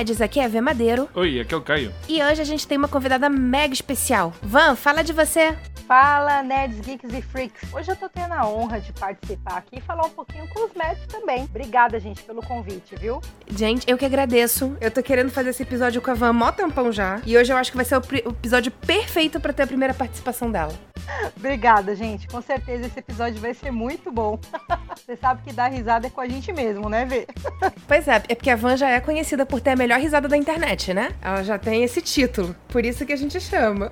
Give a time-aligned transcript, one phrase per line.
[0.00, 1.10] Olá, Medes, aqui é V Madeiro.
[1.14, 1.92] Oi, aqui é o Caio.
[2.08, 4.32] E hoje a gente tem uma convidada mega especial.
[4.42, 5.54] Van, fala de você.
[5.90, 7.74] Fala, nerds, geeks e freaks.
[7.74, 10.72] Hoje eu tô tendo a honra de participar aqui e falar um pouquinho com os
[10.72, 11.42] nerds também.
[11.42, 13.20] Obrigada, gente, pelo convite, viu?
[13.48, 14.76] Gente, eu que agradeço.
[14.80, 17.20] Eu tô querendo fazer esse episódio com a Van mó tempão já.
[17.26, 19.92] E hoje eu acho que vai ser o, o episódio perfeito para ter a primeira
[19.92, 20.72] participação dela.
[21.36, 22.28] Obrigada, gente.
[22.28, 24.38] Com certeza esse episódio vai ser muito bom.
[24.94, 27.26] Você sabe que dar risada é com a gente mesmo, né, Vê?
[27.88, 30.36] Pois é, é porque a Van já é conhecida por ter a melhor risada da
[30.36, 31.10] internet, né?
[31.20, 32.54] Ela já tem esse título.
[32.68, 33.90] Por isso que a gente chama.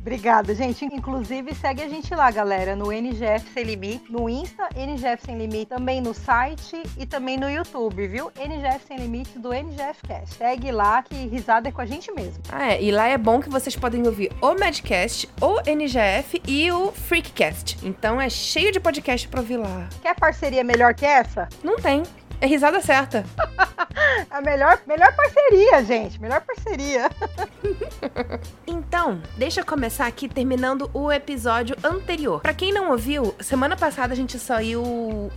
[0.00, 0.86] Obrigada, gente.
[0.86, 5.66] Inclusive, segue a gente lá, galera, no NGF Sem Limite, no Insta, NGF Sem Limite,
[5.66, 8.32] também no site e também no YouTube, viu?
[8.40, 10.34] NGF Sem Limite do NGF Cast.
[10.36, 12.42] Segue lá que risada é com a gente mesmo.
[12.50, 12.82] Ah, é.
[12.82, 17.76] E lá é bom que vocês podem ouvir o Madcast, o NGF e o Freakcast.
[17.82, 19.90] Então é cheio de podcast pra ouvir lá.
[20.00, 21.50] Quer parceria melhor que essa?
[21.62, 22.02] Não tem.
[22.40, 23.24] É risada certa.
[24.30, 26.20] A melhor, melhor parceria, gente.
[26.20, 27.10] Melhor parceria.
[28.66, 28.87] então,
[29.36, 32.40] deixa eu começar aqui terminando o episódio anterior.
[32.40, 34.82] Para quem não ouviu, semana passada a gente saiu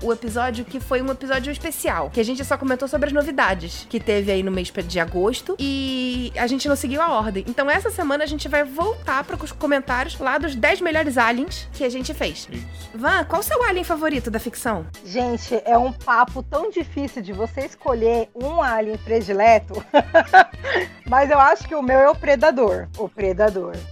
[0.02, 3.86] o episódio que foi um episódio especial, que a gente só comentou sobre as novidades
[3.90, 7.44] que teve aí no mês de agosto e a gente não seguiu a ordem.
[7.48, 11.68] Então essa semana a gente vai voltar para os comentários lá dos 10 melhores aliens
[11.74, 12.48] que a gente fez.
[12.50, 12.90] Isso.
[12.96, 14.86] Van, qual o seu alien favorito da ficção?
[15.06, 19.74] Gente, é um papo tão difícil de você escolher um alien predileto.
[21.06, 22.88] Mas eu acho que o meu é o Predador.
[22.98, 23.41] O Predador.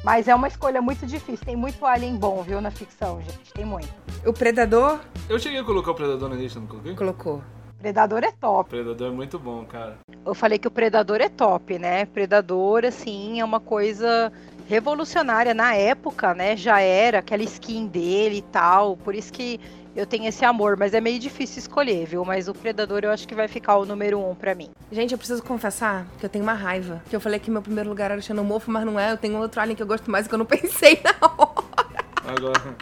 [0.03, 1.45] Mas é uma escolha muito difícil.
[1.45, 3.53] Tem muito alien bom, viu, na ficção, gente.
[3.53, 3.89] Tem muito.
[4.25, 4.99] O Predador?
[5.27, 6.95] Eu cheguei a colocar o Predador na lista, não coloquei?
[6.95, 7.41] Colocou.
[7.79, 8.69] Predador é top.
[8.69, 9.97] Predador é muito bom, cara.
[10.25, 12.05] Eu falei que o Predador é top, né?
[12.05, 14.31] Predador, assim, é uma coisa
[14.67, 16.55] revolucionária na época, né?
[16.55, 18.97] Já era aquela skin dele e tal.
[18.97, 19.59] Por isso que
[19.95, 22.23] eu tenho esse amor, mas é meio difícil escolher, viu?
[22.23, 24.69] Mas o Predador eu acho que vai ficar o número um pra mim.
[24.91, 27.01] Gente, eu preciso confessar que eu tenho uma raiva.
[27.09, 29.11] Que eu falei que meu primeiro lugar era o Xenomorfo, mas não é.
[29.11, 32.05] Eu tenho outro alien que eu gosto mais que eu não pensei na hora.
[32.27, 32.75] Agora.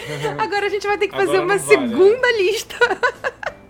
[0.38, 2.42] Agora a gente vai ter que fazer uma vale, segunda é.
[2.42, 2.76] lista.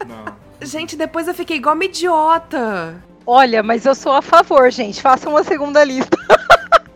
[0.07, 0.37] Não.
[0.63, 3.03] Gente, depois eu fiquei igual uma idiota.
[3.27, 5.01] Olha, mas eu sou a favor, gente.
[5.01, 6.17] Faça uma segunda lista.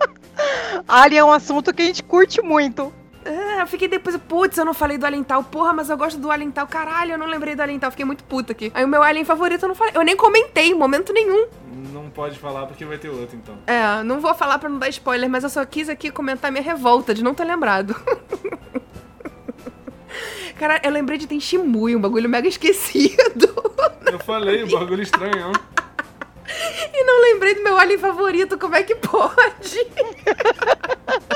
[0.86, 2.92] Alien é um assunto que a gente curte muito.
[3.54, 6.28] É, eu fiquei depois, putz, eu não falei do Alental, porra, mas eu gosto do
[6.28, 8.72] Alental, caralho, eu não lembrei do Alental, fiquei muito puta aqui.
[8.74, 11.46] Aí o meu Alien favorito eu não falei, eu nem comentei em momento nenhum.
[11.92, 13.56] Não pode falar porque vai ter outro, então.
[13.66, 16.64] É, não vou falar pra não dar spoiler, mas eu só quis aqui comentar minha
[16.64, 17.94] revolta de não ter lembrado.
[20.58, 23.54] Cara, eu lembrei de Tenshimui, um bagulho mega esquecido.
[24.06, 25.50] Eu falei, um bagulho estranho.
[26.92, 29.34] E não lembrei do meu alien favorito, como é que pode?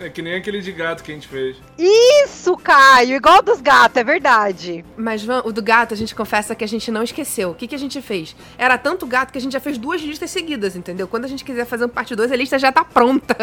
[0.00, 1.58] É que nem aquele de gato que a gente fez.
[1.76, 4.82] Isso, Caio, igual dos gatos, é verdade.
[4.96, 7.50] Mas o do gato, a gente confessa que a gente não esqueceu.
[7.50, 8.34] O que, que a gente fez?
[8.56, 11.06] Era tanto gato que a gente já fez duas listas seguidas, entendeu?
[11.06, 13.36] Quando a gente quiser fazer um parte 2, a lista já tá pronta.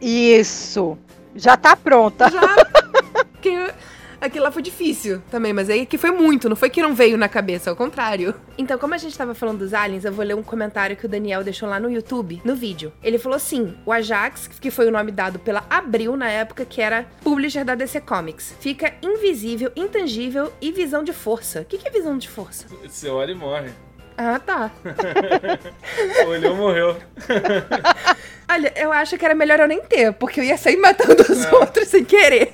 [0.00, 0.96] Isso.
[1.36, 2.30] Já tá pronta.
[2.30, 2.40] Já.
[3.42, 3.70] que
[4.20, 7.16] Aquilo lá foi difícil também, mas aí que foi muito, não foi que não veio
[7.16, 8.34] na cabeça, ao contrário.
[8.58, 11.08] Então, como a gente tava falando dos aliens, eu vou ler um comentário que o
[11.08, 12.92] Daniel deixou lá no YouTube, no vídeo.
[13.02, 16.82] Ele falou assim: o Ajax, que foi o nome dado pela Abril na época, que
[16.82, 21.62] era publisher da DC Comics, fica invisível, intangível e visão de força.
[21.62, 22.66] O que, que é visão de força?
[22.82, 23.70] Você olha e morre.
[24.22, 24.70] Ah, tá.
[26.28, 26.94] Olhou, morreu.
[28.50, 31.42] Olha, eu acho que era melhor eu nem ter, porque eu ia sair matando os
[31.42, 31.54] é.
[31.54, 32.50] outros sem querer.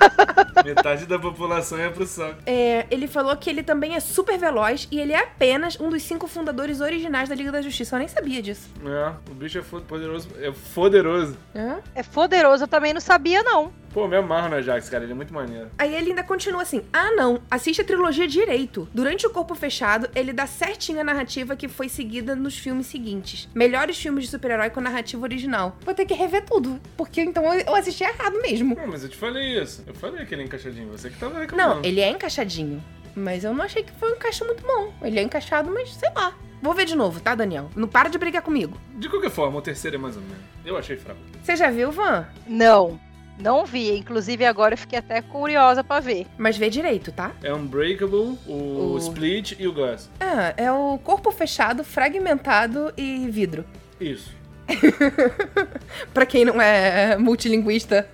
[0.64, 2.36] Metade da população ia pro saco.
[2.46, 6.02] É, ele falou que ele também é super veloz e ele é apenas um dos
[6.02, 7.96] cinco fundadores originais da Liga da Justiça.
[7.96, 8.70] Eu nem sabia disso.
[8.82, 10.30] É, o bicho é poderoso.
[10.40, 11.36] É poderoso.
[11.54, 11.76] É?
[11.96, 13.70] É poderoso, eu também não sabia, não.
[13.92, 15.04] Pô, me amarro no Ajax, cara.
[15.04, 15.70] Ele é muito maneiro.
[15.78, 18.88] Aí ele ainda continua assim: ah, não, assiste a trilogia direito.
[18.92, 23.48] Durante o Corpo Fechado, ele dá certinho a narrativa que foi seguida nos filmes seguintes.
[23.54, 25.76] Melhores filmes de super-herói com narrativa original.
[25.84, 28.74] Vou ter que rever tudo, porque então eu assisti errado mesmo.
[28.74, 29.84] Não, mas eu te falei isso.
[29.86, 30.88] Eu falei que ele é encaixadinho.
[30.88, 31.74] Você que tava reclamando.
[31.76, 32.82] Não, ele é encaixadinho.
[33.14, 34.92] Mas eu não achei que foi um encaixe muito bom.
[35.02, 36.34] Ele é encaixado, mas sei lá.
[36.62, 37.68] Vou ver de novo, tá, Daniel?
[37.74, 38.80] Não para de brigar comigo.
[38.94, 40.38] De qualquer forma, o terceiro é mais ou menos.
[40.64, 41.20] Eu achei fraco.
[41.42, 42.24] Você já viu, Van?
[42.46, 42.98] Não.
[43.42, 46.28] Não vi, inclusive agora eu fiquei até curiosa para ver.
[46.38, 47.32] Mas vê direito, tá?
[47.42, 48.98] É Unbreakable, o, o...
[48.98, 50.08] Split e o Glass.
[50.20, 53.64] É, é o corpo fechado, fragmentado e vidro.
[54.00, 54.32] Isso.
[56.14, 58.08] pra quem não é multilinguista.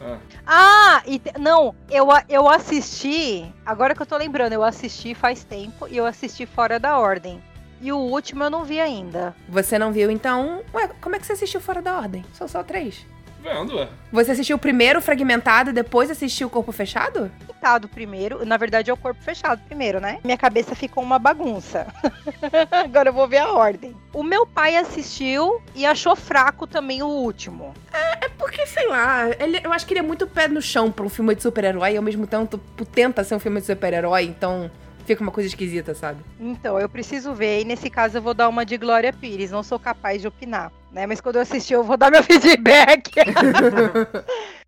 [0.00, 1.38] ah, ah e te...
[1.38, 6.06] não, eu, eu assisti, agora que eu tô lembrando, eu assisti faz tempo e eu
[6.06, 7.38] assisti Fora da Ordem.
[7.82, 9.34] E o último eu não vi ainda.
[9.46, 10.62] Você não viu, então?
[10.72, 12.24] Ué, como é que você assistiu Fora da Ordem?
[12.32, 13.04] São só três.
[13.42, 13.88] Vendo, ué.
[14.12, 17.30] Você assistiu o primeiro fragmentado e depois assistiu o corpo fechado?
[17.44, 18.46] Pintado primeiro.
[18.46, 20.20] Na verdade, é o corpo fechado primeiro, né?
[20.22, 21.88] Minha cabeça ficou uma bagunça.
[22.70, 23.96] Agora eu vou ver a ordem.
[24.12, 27.74] O meu pai assistiu e achou fraco também o último.
[27.92, 31.04] É porque, sei lá, ele, eu acho que ele é muito pé no chão pra
[31.04, 34.70] um filme de super-herói e ao mesmo tempo tenta ser um filme de super-herói, então
[35.04, 36.22] fica uma coisa esquisita, sabe?
[36.38, 39.62] Então, eu preciso ver, e nesse caso eu vou dar uma de Glória Pires, não
[39.62, 41.06] sou capaz de opinar né?
[41.06, 43.10] Mas quando eu assistir, eu vou dar meu feedback.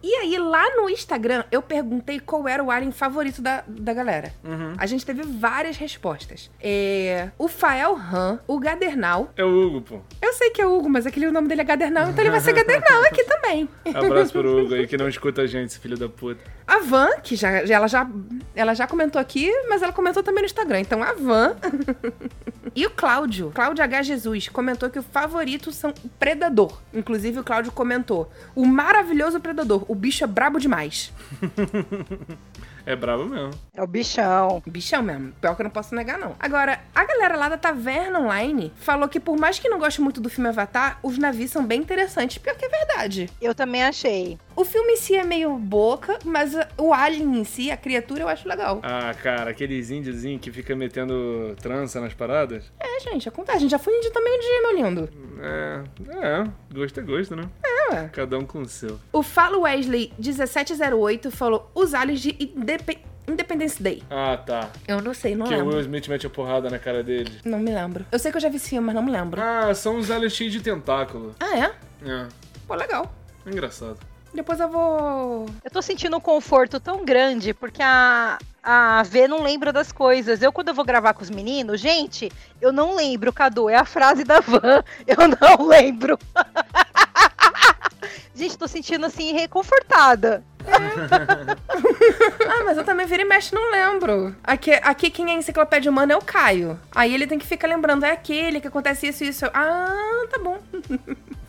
[0.02, 4.32] e aí, lá no Instagram, eu perguntei qual era o alien favorito da, da galera.
[4.42, 4.72] Uhum.
[4.78, 6.50] A gente teve várias respostas.
[6.60, 9.30] É, o Fael Han, o Gadernal.
[9.36, 10.00] É o Hugo, pô.
[10.20, 12.30] Eu sei que é o Hugo, mas aquele o nome dele é Gadernal, então ele
[12.30, 13.68] vai ser Gadernal aqui também.
[13.94, 16.40] Abraço pro Hugo aí que não escuta a gente, esse filho da puta.
[16.66, 18.08] A Van, que já, já, ela, já,
[18.54, 20.80] ela já comentou aqui, mas ela comentou também no Instagram.
[20.80, 21.56] Então a Van.
[22.74, 24.02] e o Cláudio, Cláudio H.
[24.02, 26.80] Jesus, comentou que o favorito são Predador.
[26.92, 29.84] Inclusive, o Cláudio comentou: o maravilhoso Predador.
[29.88, 31.12] O bicho é brabo demais.
[32.86, 33.50] É brabo mesmo.
[33.74, 34.62] É o bichão.
[34.66, 35.32] Bichão mesmo.
[35.40, 36.36] Pior que eu não posso negar, não.
[36.38, 40.20] Agora, a galera lá da Taverna Online falou que, por mais que não goste muito
[40.20, 42.38] do filme Avatar, os navios são bem interessantes.
[42.38, 43.30] Pior que é verdade.
[43.40, 44.38] Eu também achei.
[44.56, 48.28] O filme em si é meio boca, mas o alien em si, a criatura, eu
[48.28, 48.80] acho legal.
[48.82, 52.72] Ah, cara, aqueles índiozinhos que fica metendo trança nas paradas.
[52.78, 53.56] É, gente, acontece.
[53.58, 55.08] A gente já foi índio também de meu lindo.
[55.40, 55.82] É,
[56.26, 57.44] é, gosto é gosto, né?
[57.64, 58.10] É, ué.
[58.12, 59.00] Cada um com o seu.
[59.12, 64.02] O Falo Wesley 1708 falou os aliens de Indep Independence Day.
[64.10, 64.70] Ah, tá.
[64.86, 65.70] Eu não sei, não que lembro.
[65.70, 67.40] Que o Will Smith mete a porrada na cara dele.
[67.44, 68.04] Não me lembro.
[68.12, 69.40] Eu sei que eu já vi esse filme, mas não me lembro.
[69.40, 71.34] Ah, são os aliens cheios de tentáculo.
[71.40, 71.74] Ah, é?
[72.06, 72.28] É.
[72.68, 73.12] Pô, legal.
[73.46, 73.98] Engraçado.
[74.34, 75.46] Depois eu vou.
[75.62, 80.42] Eu tô sentindo um conforto tão grande, porque a, a V não lembra das coisas.
[80.42, 83.70] Eu, quando eu vou gravar com os meninos, gente, eu não lembro, Cadu.
[83.70, 84.82] É a frase da Van.
[85.06, 86.18] Eu não lembro.
[88.34, 90.42] gente, tô sentindo assim, reconfortada.
[92.48, 94.34] ah, mas eu também vira e mexe, não lembro.
[94.42, 96.80] Aqui, aqui quem é enciclopédia humana é o Caio.
[96.92, 99.44] Aí ele tem que ficar lembrando, é aquele que acontece isso e isso.
[99.52, 100.58] Ah, tá bom.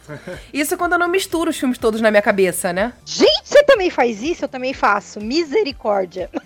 [0.54, 2.94] Isso quando eu não misturo os filmes todos na minha cabeça, né?
[3.06, 4.46] Gente, você também faz isso?
[4.46, 5.20] Eu também faço.
[5.20, 6.30] Misericórdia.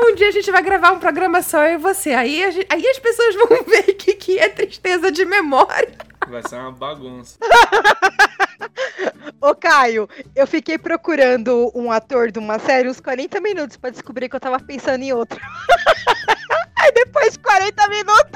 [0.00, 2.10] um dia a gente vai gravar um programa só eu e você.
[2.10, 5.92] Aí, gente, aí as pessoas vão ver o que, que é tristeza de memória.
[6.28, 7.38] Vai ser uma bagunça.
[9.40, 14.28] Ô, Caio, eu fiquei procurando um ator de uma série uns 40 minutos para descobrir
[14.28, 15.40] que eu tava pensando em outro.
[16.82, 18.32] Aí depois de 40 minutos,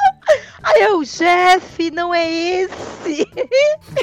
[0.63, 3.29] aí eu, Jeff, não é esse.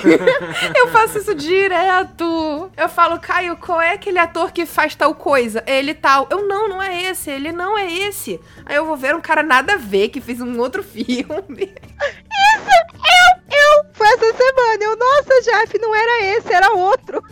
[0.75, 2.69] eu faço isso direto.
[2.75, 5.63] Eu falo, Caio, qual é aquele ator que faz tal coisa?
[5.65, 6.27] Ele tal.
[6.29, 7.31] Eu, não, não é esse.
[7.31, 8.37] Ele não é esse.
[8.65, 11.23] Aí eu vou ver um cara nada a ver que fez um outro filme.
[11.25, 12.69] Isso,
[12.99, 13.85] eu, eu.
[13.93, 14.83] Foi essa semana.
[14.83, 17.23] Eu, nossa, Jeff, não era esse, era outro.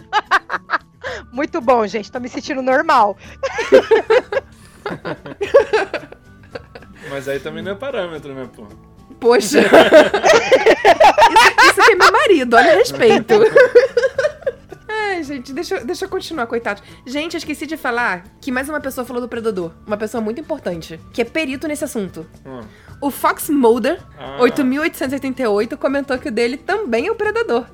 [1.33, 2.09] Muito bom, gente.
[2.09, 3.17] Tô me sentindo normal.
[7.11, 8.63] Mas aí também não é parâmetro, né, pô?
[9.19, 9.59] Poxa.
[9.61, 9.69] isso,
[11.69, 13.33] isso aqui é meu marido, olha respeito.
[15.21, 16.81] Ai, gente, deixa, deixa eu continuar, coitado.
[17.05, 19.71] Gente, eu esqueci de falar que mais uma pessoa falou do Predador.
[19.85, 22.25] Uma pessoa muito importante, que é perito nesse assunto.
[22.43, 22.61] Hum.
[22.99, 24.37] O Fox Mulder, ah.
[24.41, 27.65] 8888, comentou que o dele também é o Predador.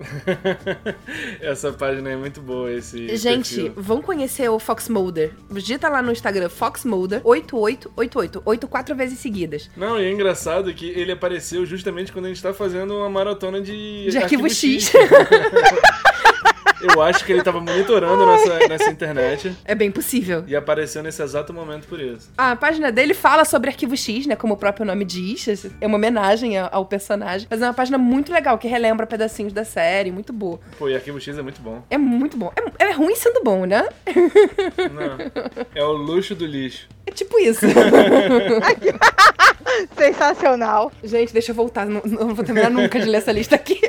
[1.39, 3.15] Essa página é muito boa, esse.
[3.15, 3.74] Gente, perfil.
[3.77, 5.33] vão conhecer o Fox Mulder.
[5.50, 8.41] Digita lá no Instagram Fox Mulder 8888.
[8.45, 9.69] Oito quatro vezes seguidas.
[9.75, 13.62] Não, e é engraçado que ele apareceu justamente quando a gente tá fazendo uma maratona
[13.62, 14.10] de.
[14.10, 14.89] De arquivo, arquivo X.
[14.89, 14.91] X.
[16.81, 19.55] Eu acho que ele tava monitorando nessa, nessa internet.
[19.65, 20.43] É bem possível.
[20.48, 22.29] E apareceu nesse exato momento por isso.
[22.38, 24.36] A página dele fala sobre Arquivo X, né?
[24.36, 25.65] Como o próprio nome diz.
[25.81, 27.48] É uma homenagem ao personagem.
[27.50, 30.12] Mas é uma página muito legal, que relembra pedacinhos da série.
[30.12, 30.60] Muito boa.
[30.77, 31.84] Pô, e Arquivo X é muito bom.
[31.89, 32.51] É muito bom.
[32.79, 33.88] É, é ruim sendo bom, né?
[34.93, 35.17] Não.
[35.74, 36.88] É o luxo do lixo.
[37.05, 37.65] É tipo isso.
[39.98, 40.91] Sensacional.
[41.03, 41.86] Gente, deixa eu voltar.
[41.86, 43.79] Não, não vou terminar nunca de ler essa lista aqui.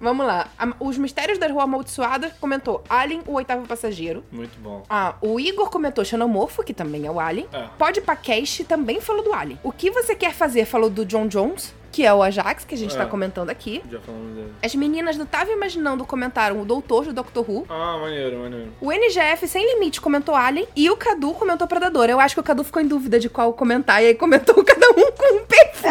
[0.00, 0.48] Vamos lá.
[0.80, 4.24] Os Mistérios da Rua Amaldiçoada comentou Alien, o oitavo passageiro.
[4.32, 4.82] Muito bom.
[4.88, 7.46] Ah, o Igor comentou Xenomorfo, que também é o Alien.
[7.52, 7.66] É.
[7.78, 9.58] Pode Cast também falou do Alien.
[9.62, 11.74] O que você quer fazer falou do John Jones.
[11.92, 12.98] Que é o Ajax, que a gente é.
[12.98, 13.82] tá comentando aqui.
[13.90, 14.52] Já falamos dele.
[14.62, 17.66] As meninas do Tava Imaginando comentaram o Doutor do Doctor Who.
[17.68, 18.72] Ah, maneiro, maneiro.
[18.80, 20.68] O NGF Sem Limite comentou Alien.
[20.76, 22.08] E o Cadu comentou Predador.
[22.08, 24.00] Eu acho que o Cadu ficou em dúvida de qual comentar.
[24.04, 25.90] E aí comentou cada um com um perfil.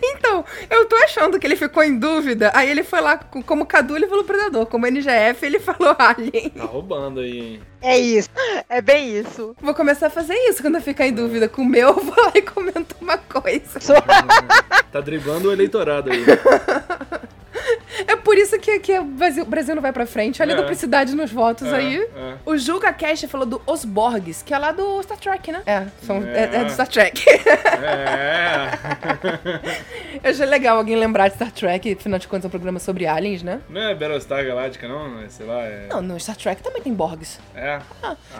[0.02, 2.50] Então, eu tô achando que ele ficou em dúvida.
[2.54, 4.66] Aí ele foi lá, como Cadu, ele falou Predador.
[4.66, 6.50] Como NGF, ele falou Alien.
[6.50, 7.60] Tá roubando aí, hein?
[7.82, 8.28] É isso.
[8.68, 9.54] É bem isso.
[9.60, 11.86] Vou começar a fazer isso quando eu ficar em dúvida com o meu.
[11.96, 13.78] Eu vou lá e comento uma coisa.
[14.90, 16.24] tá driblando o eleitorado aí.
[18.22, 20.42] Por isso que, que o Brasil, não vai pra frente.
[20.42, 20.60] Olha a É.
[20.60, 21.96] duplicidade nos votos É, aí.
[21.98, 22.34] é.
[22.44, 25.62] O Juca Cash falou do Os Borgs, que é lá do Star Trek, né?
[25.66, 26.50] É, são, é.
[26.52, 26.56] É.
[26.60, 27.24] é do Star Trek.
[27.28, 28.68] É.
[30.22, 33.06] Eu achei legal alguém lembrar de Star Trek, afinal de contas é um programa sobre
[33.06, 33.60] aliens, né?
[33.68, 35.20] Não é Battlestar Galáctica, não?
[35.22, 35.86] É, Sei lá, é.
[35.90, 37.38] Não, no Star Trek também tem Borgs.
[37.54, 37.78] É.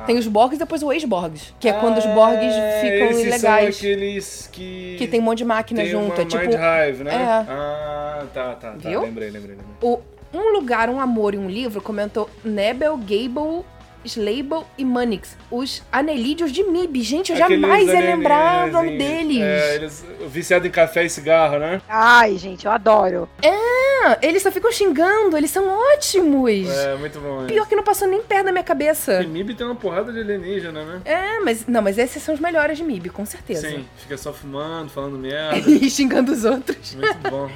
[0.07, 3.25] Tem os Borgs e depois o ex-Borgs, que é quando os Borgs Ah, ficam esses
[3.27, 3.77] ilegais.
[3.77, 4.97] São aqueles que.
[4.99, 6.15] Que tem um monte de máquina tem junto.
[6.15, 6.43] Uma é tipo.
[6.43, 7.15] Mind Hive, né?
[7.15, 7.53] É.
[7.53, 8.89] Ah, tá, tá, tá.
[8.89, 9.03] Viu?
[9.03, 9.67] Lembrei, lembrei, lembrei.
[9.83, 10.00] O
[10.35, 13.65] Um Lugar, Um Amor e Um Livro comentou Nebel, Gable,
[14.05, 17.03] Slable e Manix, os anelídeos de MIB.
[17.03, 19.43] Gente, eu Aqueles jamais ia lembrar o nome alienígenas, deles.
[19.43, 21.83] É, eles viciados em café e cigarro, né?
[21.88, 23.29] Ai, gente, eu adoro.
[23.45, 26.69] Ah, eles só ficam xingando, eles são ótimos.
[26.69, 27.43] É, muito bom.
[27.45, 27.47] é.
[27.47, 29.23] Pior que não passou nem perto da minha cabeça.
[29.23, 31.00] E MIB tem uma porrada de alienígena, né?
[31.05, 33.69] É, mas não, mas esses são os melhores de MIB, com certeza.
[33.69, 35.69] Sim, fica só fumando, falando merda.
[35.69, 36.95] e xingando os outros.
[36.95, 37.50] Muito bom.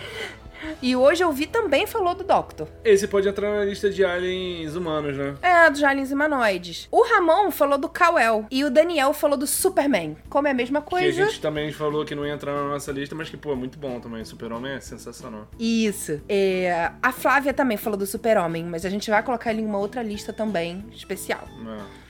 [0.82, 2.68] E hoje eu vi também falou do Doctor.
[2.84, 5.34] Esse pode entrar na lista de aliens humanos, né?
[5.42, 6.88] É, dos aliens humanoides.
[6.90, 10.16] O Ramon falou do Kal-El e o Daniel falou do Superman.
[10.28, 11.24] Como é a mesma Que a coisa.
[11.26, 13.78] gente também falou que não ia entrar na nossa lista, mas que, pô, é muito
[13.78, 14.24] bom também.
[14.24, 15.48] Super-Homem é sensacional.
[15.58, 16.20] Isso.
[16.28, 19.78] É, a Flávia também falou do Super-Homem, mas a gente vai colocar ele em uma
[19.78, 21.44] outra lista também especial.
[21.46, 22.09] É.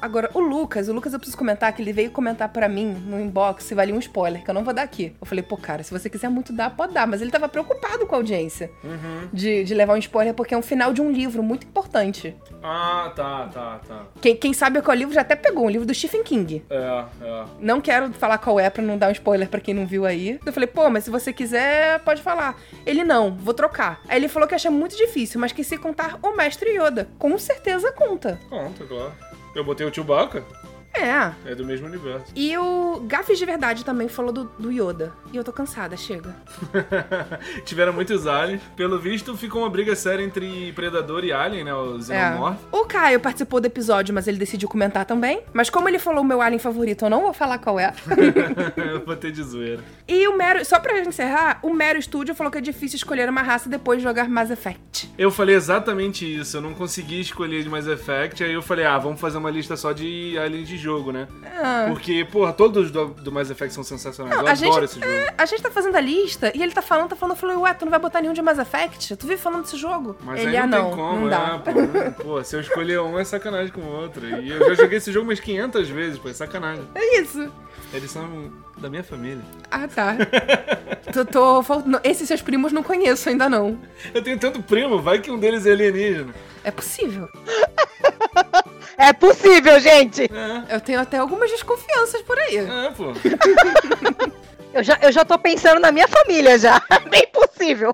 [0.00, 3.20] Agora, o Lucas, o Lucas eu preciso comentar que ele veio comentar pra mim no
[3.20, 5.14] inbox se valia um spoiler, que eu não vou dar aqui.
[5.20, 7.06] Eu falei, pô, cara, se você quiser muito dar, pode dar.
[7.06, 9.28] Mas ele tava preocupado com a audiência Uhum.
[9.32, 12.34] de, de levar um spoiler, porque é um final de um livro muito importante.
[12.62, 14.02] Ah, tá, tá, tá.
[14.20, 16.64] Quem, quem sabe qual livro já até pegou, um livro do Stephen King.
[16.70, 17.44] É, é.
[17.60, 20.40] Não quero falar qual é pra não dar um spoiler pra quem não viu aí.
[20.44, 22.56] Eu falei, pô, mas se você quiser, pode falar.
[22.86, 24.00] Ele não, vou trocar.
[24.08, 27.36] Aí ele falou que acha muito difícil, mas que se contar o mestre Yoda, com
[27.38, 28.38] certeza conta.
[28.48, 29.12] Conta, claro.
[29.54, 30.44] Eu botei o Chewbacca,
[30.92, 31.32] É.
[31.50, 32.26] é do mesmo universo.
[32.34, 35.12] E o Gafes de Verdade também falou do, do Yoda.
[35.32, 36.34] E eu tô cansada, chega.
[37.64, 38.60] Tiveram muitos aliens.
[38.76, 41.74] Pelo visto, ficou uma briga séria entre Predador e Alien, né?
[41.74, 42.02] O É.
[42.02, 42.58] Xenomorph.
[42.72, 45.42] O Caio participou do episódio, mas ele decidiu comentar também.
[45.52, 47.92] Mas como ele falou o meu alien favorito, eu não vou falar qual é.
[48.76, 49.82] eu botei de zoeira.
[50.08, 53.42] e o Mero, só pra encerrar, o Mero Studio falou que é difícil escolher uma
[53.42, 55.10] raça depois de jogar Mass Effect.
[55.16, 56.56] Eu falei exatamente isso.
[56.56, 58.42] Eu não consegui escolher de Mass Effect.
[58.42, 61.28] Aí eu falei, ah, vamos fazer uma lista só de aliens de jogo, né?
[61.44, 61.86] Ah.
[61.88, 64.36] Porque, porra, todos do, do Mass Effect são sensacionais.
[64.36, 65.32] Não, eu adoro gente- esse jogo.
[65.36, 67.74] A gente tá fazendo a lista e ele tá falando, tá falando, eu falei, ué,
[67.74, 69.16] tu não vai botar nenhum de Mass Effect?
[69.16, 70.16] Tu vive falando desse jogo?
[70.22, 71.62] Mas ele, aí ah, não, não, tem como, não dá.
[71.64, 72.14] né?
[72.16, 74.26] Pô, Pô, se eu escolher um é sacanagem com o outro.
[74.26, 76.84] E eu já joguei esse jogo umas 500 vezes, pô, é sacanagem.
[76.94, 77.50] É isso.
[77.92, 79.42] Eles são da minha família.
[79.70, 80.16] Ah, tá.
[81.12, 83.78] tô, tô, não, Esses seus primos não conheço ainda não.
[84.14, 86.32] Eu tenho tanto primo, vai que um deles é alienígena.
[86.62, 87.28] É possível.
[88.96, 90.24] É possível, gente!
[90.24, 92.56] É, Eu tenho até algumas desconfianças por aí.
[92.58, 93.12] é, pô.
[94.72, 96.80] Eu já, eu já tô pensando na minha família já.
[97.10, 97.92] Bem possível.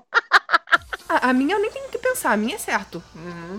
[1.07, 3.01] A, a minha eu nem tenho que pensar, a minha é certo.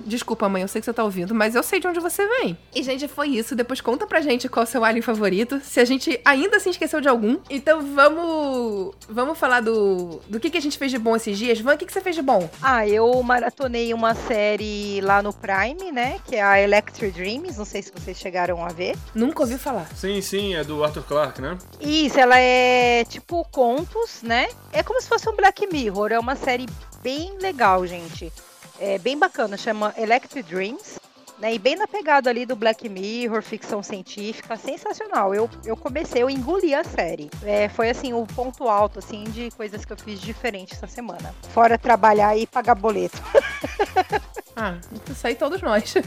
[0.05, 2.59] Desculpa, mãe, eu sei que você tá ouvindo, mas eu sei de onde você vem.
[2.75, 3.55] E, gente, foi isso.
[3.55, 5.61] Depois conta pra gente qual é o seu alien favorito.
[5.63, 7.39] Se a gente ainda se esqueceu de algum.
[7.49, 8.95] Então vamos.
[9.09, 10.21] Vamos falar do.
[10.29, 11.61] Do que, que a gente fez de bom esses dias.
[11.61, 12.49] Van, o que, que você fez de bom?
[12.63, 16.19] Ah, eu maratonei uma série lá no Prime, né?
[16.25, 17.57] Que é a Electric Dreams.
[17.57, 18.97] Não sei se vocês chegaram a ver.
[19.15, 19.89] Nunca ouvi falar.
[19.95, 21.57] Sim, sim, é do Arthur Clarke, né?
[21.81, 24.49] Isso, ela é tipo contos, né?
[24.73, 26.13] É como se fosse um Black Mirror.
[26.13, 26.67] É uma série
[27.03, 28.33] bem legal, gente.
[28.79, 30.99] É bem bacana, chama Electric Dreams.
[31.39, 35.33] Né, e bem na pegada ali do Black Mirror, ficção científica, sensacional.
[35.33, 37.31] Eu, eu comecei, eu engoli a série.
[37.45, 41.33] É, foi assim, o ponto alto assim de coisas que eu fiz diferente essa semana.
[41.55, 43.23] Fora trabalhar e pagar boleto.
[44.61, 44.77] Ah,
[45.09, 45.95] isso aí todos nós.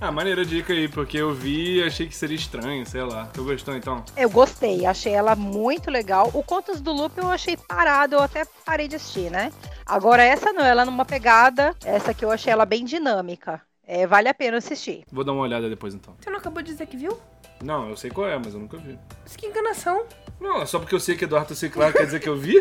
[0.00, 3.26] Ah, maneira dica aí, porque eu vi e achei que seria estranho, sei lá.
[3.26, 4.04] Tu gostou então?
[4.16, 6.28] Eu gostei, achei ela muito legal.
[6.34, 9.52] O Contos do Loop eu achei parado, eu até parei de assistir, né?
[9.86, 13.62] Agora essa não, ela numa pegada, essa aqui eu achei ela bem dinâmica.
[13.86, 15.04] É, vale a pena assistir.
[15.12, 16.16] Vou dar uma olhada depois então.
[16.18, 17.16] você não acabou de dizer que viu?
[17.62, 18.98] Não, eu sei qual é, mas eu nunca vi.
[19.22, 20.04] Mas que enganação.
[20.42, 21.68] Não, só porque eu sei que é do Arthur C.
[21.68, 22.58] Clarke quer dizer que eu vi?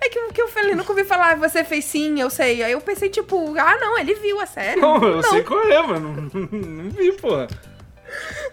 [0.00, 2.62] É que, que eu falei, nunca ouvi falar, você fez sim, eu sei.
[2.62, 4.80] Aí eu pensei, tipo, ah, não, ele viu a série.
[4.80, 7.46] Não, eu sei qual é, mas não, não vi, porra.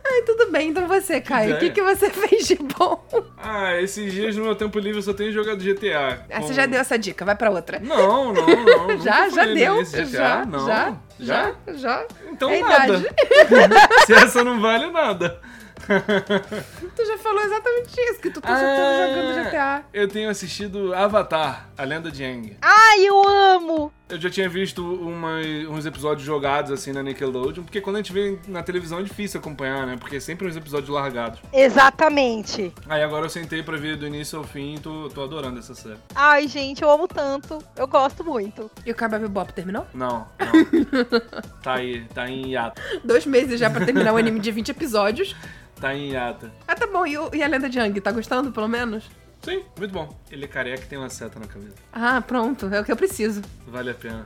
[0.05, 3.01] Ai, tudo bem, então você, Caio, o que, que você fez de bom?
[3.37, 6.25] Ah, esses dias no meu tempo livre eu só tenho jogado GTA.
[6.29, 7.79] Ah, você com- já deu essa dica, vai pra outra.
[7.79, 8.99] Não, não, não.
[9.01, 9.81] Já, já deu.
[9.83, 10.67] GTA, já, não.
[10.67, 12.05] já, já, já.
[12.29, 12.99] Então É nada.
[14.05, 15.39] Se essa não vale, nada.
[16.95, 19.07] Tu já falou exatamente isso, que tu tá Ah.
[19.07, 19.83] jogando GTA.
[19.93, 22.57] Eu tenho assistido Avatar, a lenda de Aang.
[22.61, 23.91] Ai, eu amo!
[24.07, 25.39] Eu já tinha visto uma-
[25.69, 29.39] uns episódios jogados assim na Nickelodeon, porque quando a gente vê na televisão é difícil
[29.39, 29.97] acompanhar, né?
[29.99, 31.39] Porque é sempre uns episódios largados.
[31.51, 32.71] Exatamente.
[32.87, 35.73] Aí agora eu sentei pra ver do início ao fim e tô, tô adorando essa
[35.73, 35.97] série.
[36.13, 37.57] Ai, gente, eu amo tanto.
[37.75, 38.69] Eu gosto muito.
[38.85, 39.87] E o Cowboy Bebop terminou?
[39.93, 41.09] Não, não.
[41.63, 42.79] tá aí, tá em hiato.
[43.03, 45.35] Dois meses já pra terminar o anime de 20 episódios.
[45.79, 46.51] Tá em hiata.
[46.67, 47.05] Ah, tá bom.
[47.05, 49.09] E, o- e a lenda de Yang, tá gostando, pelo menos?
[49.43, 50.17] Sim, muito bom.
[50.31, 51.75] Ele é careca e tem uma seta na cabeça.
[51.93, 52.65] Ah, pronto.
[52.73, 53.41] É o que eu preciso.
[53.67, 54.25] Vale a pena.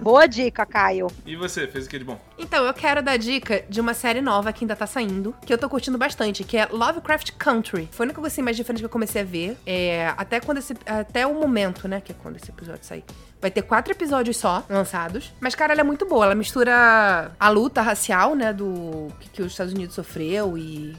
[0.00, 1.08] Boa dica, Caio.
[1.24, 2.20] E você, fez o que de bom?
[2.38, 5.58] Então, eu quero dar dica de uma série nova que ainda tá saindo, que eu
[5.58, 7.88] tô curtindo bastante, que é Lovecraft Country.
[7.92, 9.56] Foi a única coisa assim, mais diferente que eu comecei a ver.
[9.66, 10.74] É, até quando esse.
[10.86, 12.00] Até o momento, né?
[12.00, 13.04] Que é quando esse episódio sair.
[13.40, 15.32] Vai ter quatro episódios só lançados.
[15.40, 16.24] Mas, cara, ela é muito boa.
[16.24, 18.52] Ela mistura a luta racial, né?
[18.52, 20.96] Do que, que os Estados Unidos sofreu e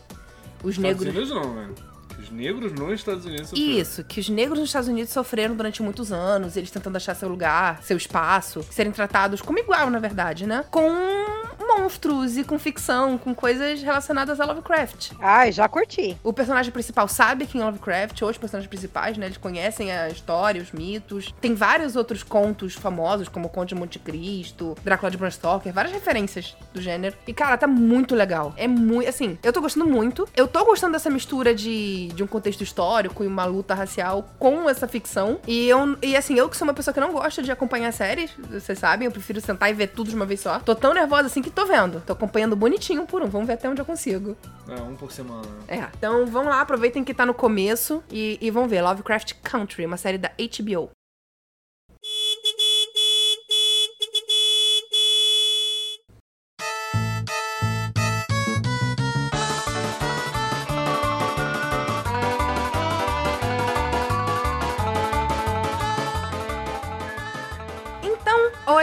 [0.64, 1.08] os negros.
[1.08, 1.70] Estados Unidos não, né?
[2.20, 3.80] Os negros nos Estados Unidos sofreram.
[3.80, 7.30] Isso, que os negros nos Estados Unidos sofreram durante muitos anos, eles tentando achar seu
[7.30, 10.66] lugar, seu espaço, serem tratados como igual, na verdade, né?
[10.72, 10.90] Com
[11.68, 15.12] monstros e com ficção, com coisas relacionadas a Lovecraft.
[15.20, 16.18] Ai, já curti.
[16.24, 19.26] O personagem principal sabe quem é Lovecraft, ou os personagens principais, né?
[19.26, 21.34] Eles conhecem a história, os mitos.
[21.42, 25.74] Tem vários outros contos famosos, como o Conde de Monte Cristo, Drácula de Bram Stoker,
[25.74, 27.16] várias referências do gênero.
[27.28, 28.54] E, cara, tá muito legal.
[28.58, 29.10] É muito.
[29.10, 30.28] Assim, eu tô gostando muito.
[30.36, 34.70] Eu tô gostando dessa mistura de, de um contexto histórico e uma luta racial com
[34.70, 35.40] essa ficção.
[35.48, 38.32] E, eu, e, assim, eu que sou uma pessoa que não gosta de acompanhar séries,
[38.50, 40.60] vocês sabem, eu prefiro sentar e ver tudo de uma vez só.
[40.60, 42.02] Tô tão nervosa assim que tô vendo.
[42.06, 43.28] Tô acompanhando bonitinho por um.
[43.28, 44.36] Vamos ver até onde eu consigo.
[44.68, 45.48] É, um por semana.
[45.68, 45.84] É.
[45.98, 49.98] Então vão lá, aproveitem que tá no começo e, e vão ver Lovecraft Country, uma
[49.98, 50.90] série da HBO.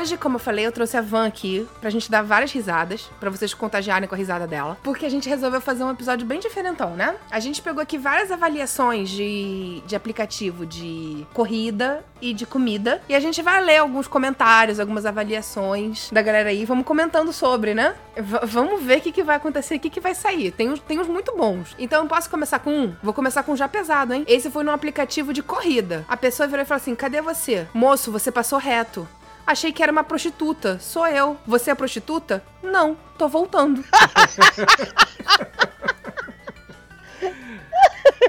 [0.03, 3.31] Hoje, como eu falei, eu trouxe a Van aqui pra gente dar várias risadas, pra
[3.31, 4.77] vocês contagiarem com a risada dela.
[4.83, 7.15] Porque a gente resolveu fazer um episódio bem diferentão, né?
[7.31, 13.01] A gente pegou aqui várias avaliações de, de aplicativo de corrida e de comida.
[13.09, 16.65] E a gente vai ler alguns comentários, algumas avaliações da galera aí.
[16.65, 17.95] Vamos comentando sobre, né?
[18.17, 20.51] V- vamos ver o que, que vai acontecer, o que, que vai sair.
[20.51, 21.77] Tem uns, tem uns muito bons.
[21.79, 22.95] Então, eu posso começar com um?
[23.03, 24.25] Vou começar com um já pesado, hein?
[24.27, 26.05] Esse foi num aplicativo de corrida.
[26.09, 27.69] A pessoa virou e falou assim: cadê você?
[27.73, 29.07] Moço, você passou reto.
[29.47, 30.79] Achei que era uma prostituta.
[30.81, 31.37] Sou eu.
[31.47, 32.43] Você é prostituta?
[32.63, 33.85] Não, tô voltando.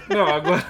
[0.10, 0.64] Não, agora,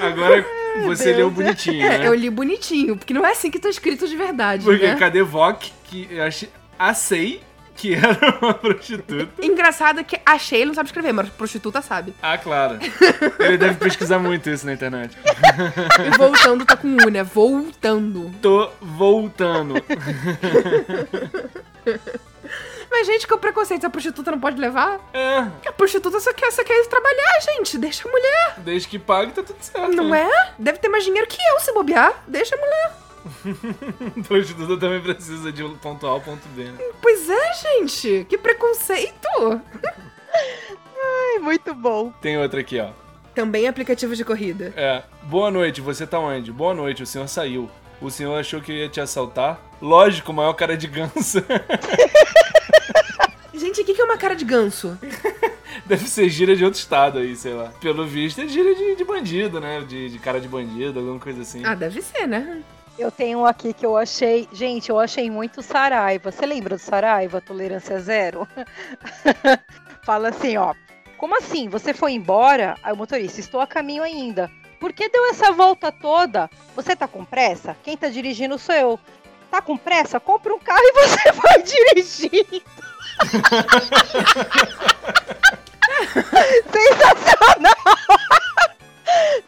[0.00, 0.44] agora
[0.84, 2.06] você leu bonitinho, É, né?
[2.06, 4.94] eu li bonitinho, porque não é assim que tá escrito de verdade, Porque né?
[4.96, 7.40] cadê Vok, que eu achei, achei
[7.76, 9.28] que era uma prostituta.
[9.44, 12.14] Engraçado que achei, ele não sabe escrever, mas prostituta sabe.
[12.22, 12.78] Ah, claro.
[13.38, 15.16] Ele deve pesquisar muito isso na internet.
[16.04, 17.22] E voltando tá com U, né?
[17.22, 18.32] Voltando.
[18.40, 19.74] Tô voltando.
[22.90, 24.98] Mas, gente, que o preconceito a prostituta não pode levar?
[25.12, 27.76] É, A prostituta só quer, só quer ir trabalhar, gente.
[27.78, 28.54] Deixa a mulher.
[28.58, 29.92] desde que pague tá tudo certo.
[29.92, 30.22] Não né?
[30.22, 30.50] é?
[30.58, 32.12] Deve ter mais dinheiro que eu se bobear.
[32.26, 32.92] Deixa a mulher.
[34.26, 36.78] Prostituta também precisa de um ponto A ao ponto B, né?
[37.00, 38.26] Pois é, gente.
[38.28, 39.28] Que preconceito.
[40.98, 42.12] Ai, muito bom.
[42.20, 42.90] Tem outra aqui, ó.
[43.34, 44.72] Também aplicativo de corrida.
[44.76, 45.02] É.
[45.24, 46.50] Boa noite, você tá onde?
[46.50, 47.70] Boa noite, o senhor saiu.
[48.00, 49.60] O senhor achou que eu ia te assaltar?
[49.80, 51.44] Lógico, maior cara de ganso.
[53.54, 54.98] Gente, o que que é uma cara de ganso?
[55.86, 57.72] Deve ser gíria de outro estado aí, sei lá.
[57.80, 59.80] Pelo visto é gíria de, de bandido, né?
[59.80, 61.62] De, de cara de bandido, alguma coisa assim.
[61.64, 62.62] Ah, deve ser, né?
[62.98, 64.48] Eu tenho um aqui que eu achei.
[64.52, 66.32] Gente, eu achei muito Saraiva.
[66.32, 68.48] Você lembra do Saraiva, Tolerância Zero?
[70.02, 70.74] Fala assim, ó.
[71.18, 71.68] Como assim?
[71.68, 72.76] Você foi embora?
[72.82, 74.50] Aí o motorista, estou a caminho ainda.
[74.80, 76.50] Por que deu essa volta toda?
[76.74, 77.76] Você tá com pressa?
[77.82, 79.00] Quem tá dirigindo sou eu.
[79.50, 80.18] Tá com pressa?
[80.18, 82.62] Compra um carro e você vai dirigir.
[86.72, 87.74] Sensacional!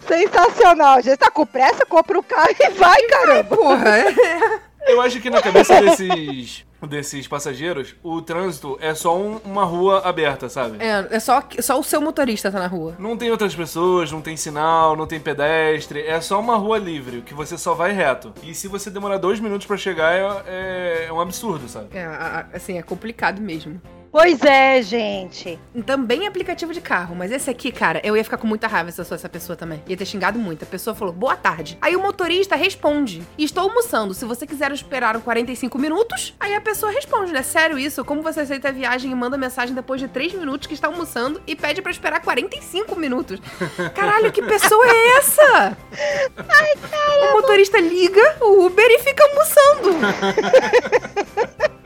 [0.07, 1.17] Sensacional, gente.
[1.19, 1.85] Tá com pressa?
[1.87, 3.57] Compra um carro e vai, caramba.
[3.57, 4.59] Porra, é.
[4.89, 10.01] Eu acho que na cabeça desses, desses passageiros, o trânsito é só um- uma rua
[10.03, 10.79] aberta, sabe?
[10.83, 12.95] É, é só, só o seu motorista tá na rua.
[12.99, 17.21] Não tem outras pessoas, não tem sinal, não tem pedestre, é só uma rua livre,
[17.21, 18.33] que você só vai reto.
[18.43, 21.89] E se você demorar dois minutos pra chegar, é, é- é um absurdo, sabe?
[21.95, 22.07] É,
[22.55, 23.79] assim, é complicado mesmo.
[24.11, 25.59] Pois é, gente.
[25.85, 29.01] Também aplicativo de carro, mas esse aqui, cara, eu ia ficar com muita raiva se
[29.01, 29.83] eu sou essa pessoa também.
[29.87, 30.63] Ia ter xingado muito.
[30.63, 31.77] A pessoa falou, boa tarde.
[31.81, 36.91] Aí o motorista responde, estou almoçando, se você quiser esperar 45 minutos, aí a pessoa
[36.91, 37.43] responde, né?
[37.43, 38.05] Sério isso?
[38.05, 41.41] Como você aceita a viagem e manda mensagem depois de 3 minutos que está almoçando
[41.47, 43.41] e pede pra esperar 45 minutos?
[43.95, 45.77] Caralho, que pessoa é essa?
[46.37, 47.31] Ai, cara.
[47.31, 49.99] O motorista liga o Uber e fica almoçando.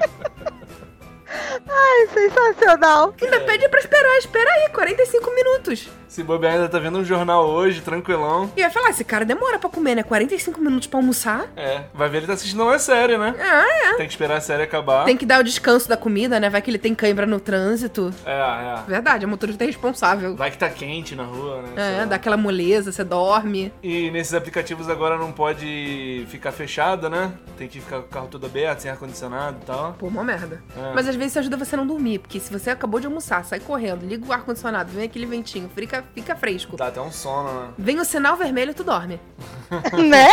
[1.68, 3.14] Ai, sensacional.
[3.20, 5.88] Ainda pede pra esperar, espera aí, 45 minutos.
[6.12, 8.52] Se bobear ainda tá vendo um jornal hoje, tranquilão.
[8.54, 10.02] E vai falar, esse cara demora pra comer, né?
[10.02, 11.46] 45 minutos pra almoçar.
[11.56, 13.34] É, vai ver ele tá assistindo uma série, né?
[13.40, 13.94] Ah, é.
[13.94, 15.06] Tem que esperar a série acabar.
[15.06, 16.50] Tem que dar o descanso da comida, né?
[16.50, 18.12] Vai que ele tem cãibra no trânsito.
[18.26, 18.82] É, é.
[18.86, 20.36] Verdade, é motorista responsável.
[20.36, 22.02] Vai que tá quente na rua, né?
[22.02, 23.72] É, dá aquela moleza, você dorme.
[23.82, 27.32] E nesses aplicativos agora não pode ficar fechado, né?
[27.56, 29.94] Tem que ficar com o carro todo aberto, sem ar-condicionado e tal.
[29.98, 30.62] Pô, uma merda.
[30.76, 30.92] É.
[30.94, 33.44] Mas às vezes isso ajuda você a não dormir, porque se você acabou de almoçar,
[33.44, 36.76] sai correndo, liga o ar-condicionado, vem aquele ventinho, fica, fica fresco.
[36.76, 37.68] Dá até um sono, né?
[37.76, 39.20] Vem o sinal vermelho, tu dorme.
[40.08, 40.28] né?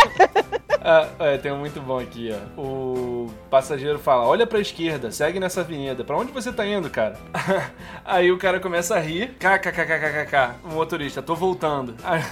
[0.82, 2.60] Ah, é, tem um muito bom aqui, ó.
[2.60, 6.04] O passageiro fala: Olha pra esquerda, segue nessa avenida.
[6.04, 7.18] Pra onde você tá indo, cara?
[8.04, 9.34] Aí o cara começa a rir.
[9.38, 10.56] KKKKKK.
[10.64, 11.94] O motorista, tô voltando.
[12.02, 12.22] Aí,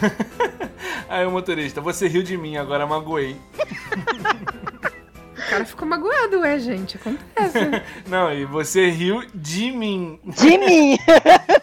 [1.09, 3.37] Aí o motorista, você riu de mim, agora magoei.
[5.49, 6.99] O cara ficou magoado, é, gente.
[6.99, 7.59] Acontece.
[8.07, 10.99] Não, e você riu de mim, De mim.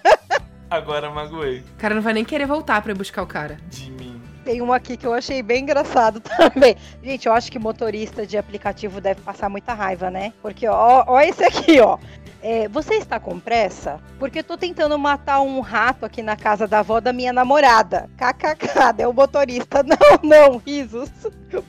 [0.68, 1.60] agora magoei.
[1.60, 3.60] o cara não vai nem querer voltar pra ir buscar o cara.
[3.70, 4.20] De mim.
[4.44, 6.76] Tem um aqui que eu achei bem engraçado também.
[7.04, 10.34] Gente, eu acho que motorista de aplicativo deve passar muita raiva, né?
[10.42, 12.00] Porque, ó, ó esse aqui, ó.
[12.48, 14.00] É, você está com pressa?
[14.20, 18.08] Porque eu tô tentando matar um rato aqui na casa da avó da minha namorada.
[18.16, 19.82] KKK, é o motorista.
[19.82, 20.20] Não,
[20.52, 21.10] não, risos.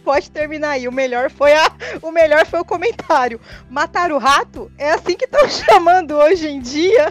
[0.05, 0.87] Pode terminar aí.
[0.87, 1.71] O melhor foi a,
[2.03, 3.41] o melhor foi o comentário.
[3.71, 4.71] Matar o rato?
[4.77, 7.11] É assim que estão chamando hoje em dia.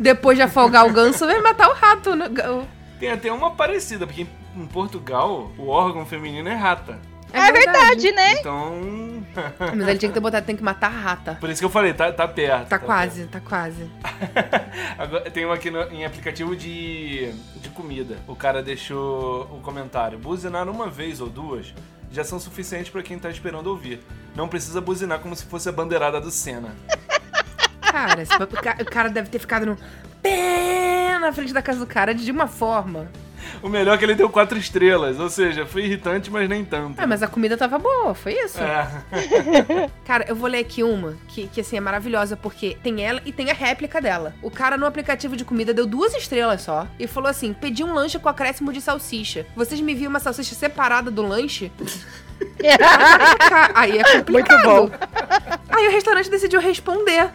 [0.00, 2.16] Depois de afogar o ganso, vem matar o rato.
[2.16, 2.26] né?
[2.48, 2.66] O-
[2.98, 4.28] Tem até uma parecida, porque em-
[4.62, 6.98] em Portugal o órgão feminino é rata.
[7.34, 8.32] É, verdade, né?
[8.34, 9.24] Então.
[9.74, 11.34] Mas ele tinha que ter botado, tem que matar a rata.
[11.40, 12.68] Por isso que eu falei, tá, tá perto.
[12.68, 12.84] Tá perto.
[12.86, 13.90] quase, tá quase.
[14.96, 18.16] Agora, tem um aqui no- em aplicativo de, de comida.
[18.28, 21.74] O cara deixou o comentário: buzinar uma vez ou duas
[22.12, 24.00] já são suficientes pra quem tá esperando ouvir.
[24.36, 26.74] Não precisa buzinar como se fosse a bandeirada do Senna.
[27.80, 29.76] Cara, esse papo- o ca- o cara deve ter ficado no
[30.22, 33.08] pé na frente da casa do cara de uma forma.
[33.62, 36.94] O melhor é que ele deu quatro estrelas, ou seja, foi irritante, mas nem tanto.
[36.98, 38.58] Ah, mas a comida tava boa, foi isso?
[38.60, 38.88] É.
[40.04, 43.32] Cara, eu vou ler aqui uma que, que assim, é maravilhosa, porque tem ela e
[43.32, 44.34] tem a réplica dela.
[44.42, 47.94] O cara no aplicativo de comida deu duas estrelas só e falou assim: pedi um
[47.94, 49.46] lanche com acréscimo de salsicha.
[49.56, 51.72] Vocês me viram uma salsicha separada do lanche?
[53.74, 54.30] Aí é complicado.
[54.30, 54.90] Muito bom.
[55.68, 57.30] Aí o restaurante decidiu responder.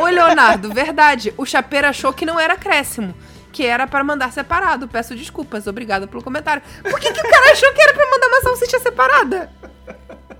[0.00, 1.32] Oi, Leonardo, verdade.
[1.36, 3.14] O chapeiro achou que não era acréscimo.
[3.52, 4.88] Que era para mandar separado.
[4.88, 6.62] Peço desculpas, obrigada pelo comentário.
[6.82, 9.50] Por que, que o cara achou que era pra mandar uma salsicha separada?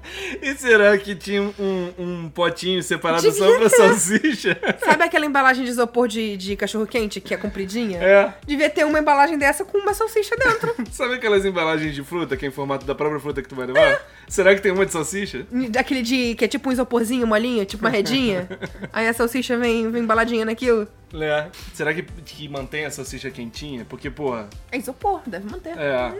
[0.42, 4.58] E será que tinha um, um potinho separado Devia só pra salsicha?
[4.84, 7.98] Sabe aquela embalagem de isopor de, de cachorro-quente que é compridinha?
[7.98, 8.34] É.
[8.46, 10.74] Devia ter uma embalagem dessa com uma salsicha dentro.
[10.92, 13.66] Sabe aquelas embalagens de fruta que é em formato da própria fruta que tu vai
[13.66, 14.00] levar?
[14.28, 15.46] Será que tem uma de salsicha?
[15.78, 16.34] Aquele de.
[16.34, 18.48] que é tipo um isoporzinho, molinho, tipo uma redinha.
[18.92, 20.86] Aí a salsicha vem, vem embaladinha naquilo.
[21.14, 21.46] É.
[21.72, 23.86] Será que, que mantém a salsicha quentinha?
[23.88, 25.76] Porque, porra, É isopor, deve manter.
[25.78, 26.12] é.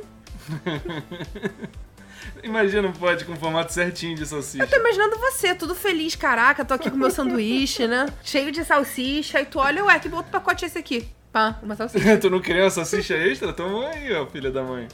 [2.43, 4.67] Imagina um pote com formato certinho de salsicha.
[4.67, 8.07] Tô imaginando você, tudo feliz, caraca, tô aqui com meu sanduíche, né?
[8.23, 11.09] Cheio de salsicha, e tu olha, ué, que outro pacote é esse aqui?
[11.33, 12.17] Pá, uma salsicha.
[12.19, 13.53] tu não queria uma salsicha extra?
[13.53, 14.89] Toma aí, ó, filha da mãe.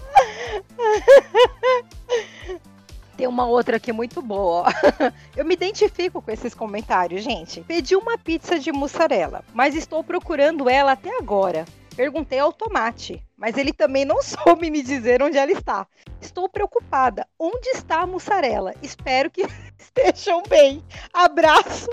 [3.16, 4.64] Tem uma outra aqui muito boa.
[4.66, 4.72] ó.
[5.36, 7.60] Eu me identifico com esses comentários, gente.
[7.60, 11.64] Pedi uma pizza de mussarela, mas estou procurando ela até agora.
[11.94, 15.86] Perguntei ao tomate, mas ele também não soube me dizer onde ela está.
[16.24, 17.26] Estou preocupada.
[17.38, 18.74] Onde está a mussarela?
[18.82, 19.46] Espero que
[19.78, 20.82] estejam bem.
[21.12, 21.88] Abraços.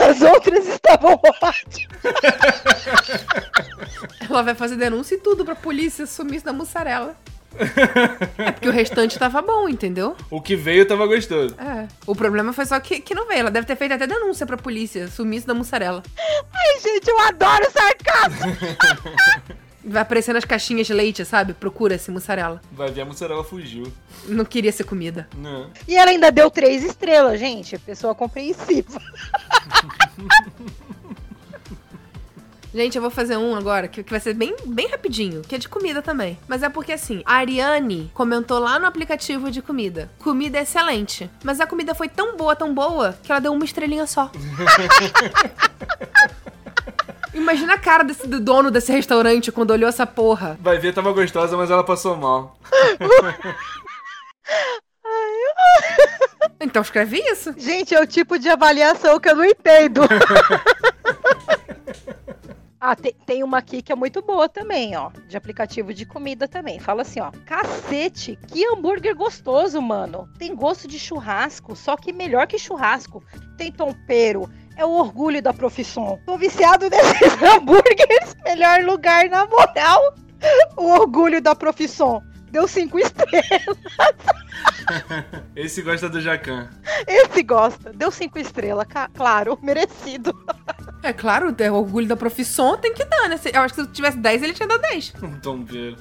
[0.00, 2.00] As outras estavam ótimas.
[4.28, 7.16] Ela vai fazer denúncia e tudo pra polícia sumir da mussarela.
[8.38, 10.16] É porque o restante tava bom, entendeu?
[10.30, 11.54] O que veio tava gostoso.
[11.58, 11.88] É.
[12.06, 13.40] O problema foi só que, que não veio.
[13.40, 16.02] Ela deve ter feito até denúncia pra polícia, sumiço da mussarela.
[16.52, 19.60] Ai, gente, eu adoro sarcasmo.
[19.84, 21.54] Vai aparecer nas caixinhas de leite, sabe?
[21.54, 22.60] Procura-se mussarela.
[22.72, 23.90] Vai ver a mussarela fugiu.
[24.26, 25.28] Não queria ser comida.
[25.36, 25.70] Não.
[25.88, 27.78] E ela ainda deu três estrelas, gente.
[27.78, 29.00] Pessoa compreensiva.
[32.72, 35.58] Gente, eu vou fazer um agora que, que vai ser bem, bem rapidinho, que é
[35.58, 36.38] de comida também.
[36.46, 41.28] Mas é porque assim, a Ariane comentou lá no aplicativo de comida: comida é excelente.
[41.42, 44.30] Mas a comida foi tão boa, tão boa, que ela deu uma estrelinha só.
[47.32, 50.58] Imagina a cara desse do dono desse restaurante quando olhou essa porra.
[50.60, 52.56] Vai ver, tava gostosa, mas ela passou mal.
[56.62, 57.54] Então escreve isso.
[57.56, 60.02] Gente, é o tipo de avaliação que eu não entendo.
[62.82, 65.10] Ah, tem, tem uma aqui que é muito boa também, ó.
[65.28, 66.80] De aplicativo de comida também.
[66.80, 67.30] Fala assim, ó.
[67.44, 70.26] Cacete, que hambúrguer gostoso, mano.
[70.38, 73.22] Tem gosto de churrasco, só que melhor que churrasco.
[73.58, 74.48] Tem tompeiro.
[74.80, 76.18] É o orgulho da profissão.
[76.24, 78.34] Tô viciado nesses hambúrgueres.
[78.42, 80.14] Melhor lugar, na moral.
[80.74, 82.22] O orgulho da profissão.
[82.50, 83.76] Deu cinco estrelas.
[85.54, 86.68] Esse gosta do Jacan.
[87.06, 87.92] Esse gosta.
[87.92, 90.34] Deu cinco estrelas, claro, merecido.
[91.02, 93.40] É claro, o orgulho da profissão tem que dar, né?
[93.52, 95.14] Eu acho que se eu tivesse 10, ele tinha dado 10.
[95.22, 95.96] Um tombeiro.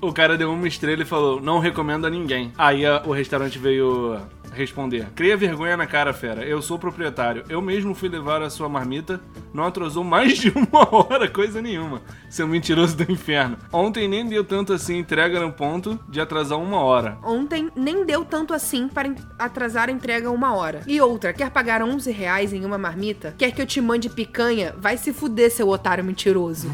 [0.00, 2.52] o cara deu uma estrela e falou: Não recomendo a ninguém.
[2.56, 4.20] Aí o restaurante veio
[4.52, 6.44] responder: Cria vergonha na cara, fera.
[6.44, 7.44] Eu sou o proprietário.
[7.48, 9.20] Eu mesmo fui levar a sua marmita.
[9.52, 12.02] Não atrasou mais de uma hora, coisa nenhuma.
[12.28, 13.56] Seu mentiroso do inferno.
[13.72, 17.18] Ontem nem deu tanto assim entrega no ponto de atrasar uma hora.
[17.22, 20.82] Ontem nem deu tanto assim para atrasar a entrega uma hora.
[20.86, 23.34] E outra, quer pagar 11 reais em uma marmita?
[23.36, 24.74] Quer que eu te mande picanha?
[24.78, 26.68] Vai se fuder, seu otário mentiroso.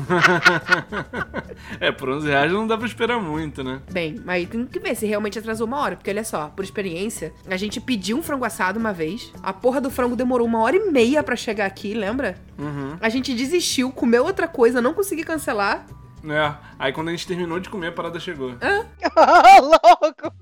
[1.80, 3.80] é, por 11 reais não dá pra esperar muito, né?
[3.90, 5.96] Bem, mas tem que ver se realmente atrasou uma hora.
[5.96, 9.32] Porque olha só, por experiência, a gente pediu um frango assado uma vez.
[9.42, 12.37] A porra do frango demorou uma hora e meia pra chegar aqui, lembra?
[12.59, 12.96] Uhum.
[13.00, 15.87] A gente desistiu, comeu outra coisa, não consegui cancelar.
[16.24, 18.55] É, aí quando a gente terminou de comer, a parada chegou.
[19.61, 20.35] louco.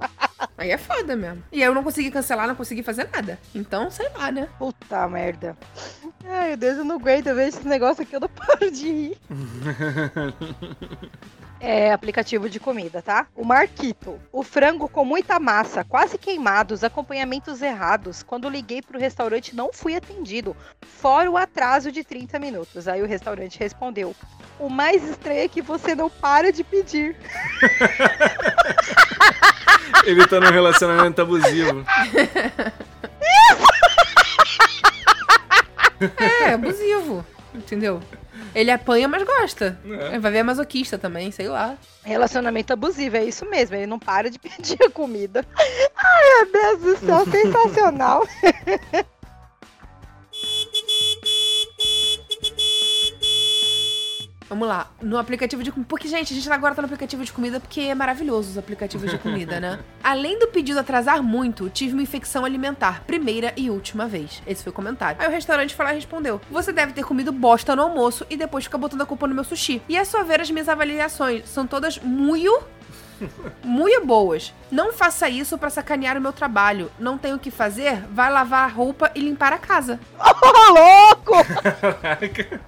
[0.57, 1.43] Aí é foda mesmo.
[1.53, 3.39] E aí eu não consegui cancelar, não consegui fazer nada.
[3.55, 4.49] Então, sei lá, né?
[4.59, 5.57] Puta merda.
[6.25, 9.19] Ai, meu Deus, eu não aguento ver esse negócio aqui, eu não paro de rir.
[11.67, 13.27] É aplicativo de comida, tá?
[13.35, 14.21] O Marquito.
[14.31, 18.23] O frango com muita massa, quase queimado, os acompanhamentos errados.
[18.23, 20.55] Quando liguei pro restaurante, não fui atendido.
[20.83, 22.87] Fora o atraso de 30 minutos.
[22.87, 24.15] Aí o restaurante respondeu:
[24.59, 27.17] O mais estranho é que você não para de pedir.
[30.05, 31.83] Ele tá num relacionamento abusivo.
[36.19, 37.25] É, abusivo.
[37.55, 38.01] Entendeu?
[38.55, 39.79] Ele apanha, mas gosta.
[39.85, 40.19] É.
[40.19, 41.77] Vai ver é masoquista também, sei lá.
[42.03, 43.77] Relacionamento abusivo, é isso mesmo.
[43.77, 45.45] Ele não para de pedir a comida.
[45.97, 48.27] Ai, meu Deus do céu, sensacional.
[54.49, 54.91] Vamos lá.
[55.01, 55.89] No aplicativo de comida.
[55.89, 59.11] Porque, gente, a gente agora tá no aplicativo de comida porque é maravilhoso os aplicativos
[59.11, 59.81] de comida, né?
[60.03, 64.43] Além do pedido atrasar muito, tive uma infecção alimentar, primeira e última vez.
[64.47, 65.21] Esse foi o comentário.
[65.21, 68.37] Aí o restaurante foi lá e respondeu: Você deve ter comido bosta no almoço e
[68.37, 69.83] depois fica botando a culpa no meu sushi.
[69.89, 71.49] E é só ver as minhas avaliações.
[71.49, 72.25] São todas muito.
[73.63, 74.53] Muito boas.
[74.71, 76.91] Não faça isso pra sacanear o meu trabalho.
[76.99, 78.01] Não tenho o que fazer?
[78.11, 79.99] Vai lavar a roupa e limpar a casa.
[80.19, 81.33] Ô, louco!
[82.01, 82.61] Caraca.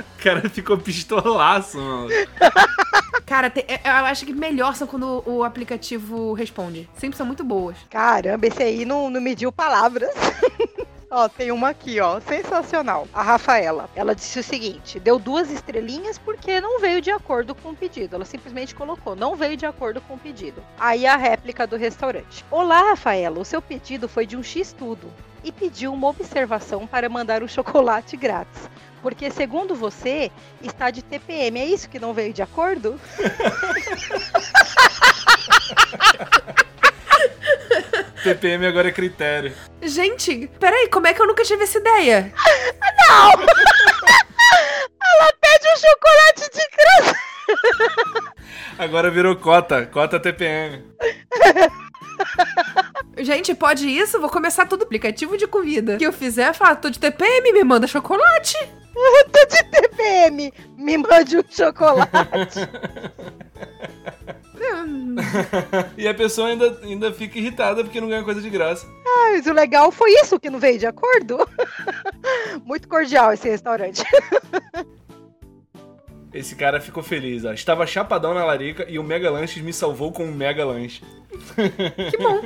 [0.20, 2.10] O cara ficou pistolaço, mano.
[3.24, 6.90] Cara, te- é- eu acho que melhor são quando o aplicativo responde.
[6.94, 7.74] Sempre são muito boas.
[7.88, 10.10] Caramba, esse aí não, não mediu palavras.
[11.10, 13.08] ó, tem uma aqui, ó, sensacional.
[13.12, 17.70] A Rafaela, ela disse o seguinte: deu duas estrelinhas porque não veio de acordo com
[17.70, 18.14] o pedido.
[18.14, 20.62] Ela simplesmente colocou, não veio de acordo com o pedido.
[20.78, 25.12] Aí a réplica do restaurante: Olá, Rafaela, o seu pedido foi de um X tudo
[25.42, 28.70] e pediu uma observação para mandar um chocolate grátis.
[29.02, 30.30] Porque, segundo você,
[30.62, 31.58] está de TPM.
[31.58, 33.00] É isso que não veio de acordo?
[38.22, 39.52] TPM agora é critério.
[39.82, 42.32] Gente, peraí, como é que eu nunca tive essa ideia?
[45.02, 47.16] Ela pede um chocolate de graça.
[48.78, 49.86] Agora virou cota.
[49.86, 50.84] Cota TPM.
[53.18, 54.20] Gente, pode isso?
[54.20, 55.96] Vou começar todo aplicativo de comida.
[55.96, 58.56] que eu fizer, falar, tô de TPM, me manda chocolate.
[58.94, 60.52] Eu tô de TPM.
[60.76, 62.10] Me mande um chocolate.
[65.96, 68.86] E a pessoa ainda, ainda fica irritada porque não ganha coisa de graça.
[69.06, 71.38] Ah, Mas o legal foi isso que não veio de acordo.
[72.64, 74.02] Muito cordial esse restaurante.
[76.32, 77.52] Esse cara ficou feliz, ó.
[77.52, 81.02] Estava chapadão na larica e o Mega Lanches me salvou com um Mega Lanche.
[81.56, 82.40] que bom.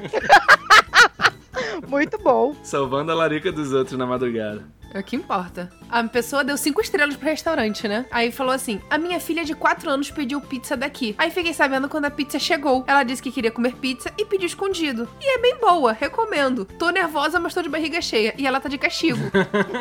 [1.86, 2.56] Muito bom.
[2.62, 4.64] Salvando a larica dos outros na madrugada.
[4.94, 5.68] É o que importa.
[5.90, 8.06] A pessoa deu cinco estrelas pro restaurante, né?
[8.12, 11.16] Aí falou assim: A minha filha de 4 anos pediu pizza daqui.
[11.18, 12.84] Aí fiquei sabendo quando a pizza chegou.
[12.86, 15.08] Ela disse que queria comer pizza e pediu escondido.
[15.20, 16.64] E é bem boa, recomendo.
[16.64, 18.32] Tô nervosa, mas tô de barriga cheia.
[18.38, 19.18] E ela tá de castigo.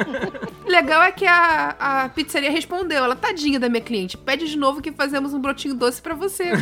[0.65, 4.81] Legal é que a, a pizzaria respondeu: Ela, tadinha da minha cliente, pede de novo
[4.81, 6.45] que fazemos um brotinho doce pra você.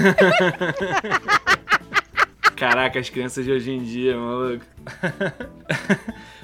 [2.58, 4.66] Caraca, as crianças de hoje em dia, maluco.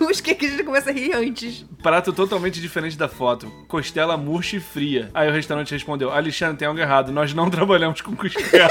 [0.00, 1.64] os que, que a gente começa a rir antes.
[1.82, 3.50] Prato totalmente diferente da foto.
[3.68, 5.10] Costela murcha e fria.
[5.14, 7.12] Aí o restaurante respondeu: Alexandre, tem algo errado.
[7.12, 8.68] Nós não trabalhamos com costela.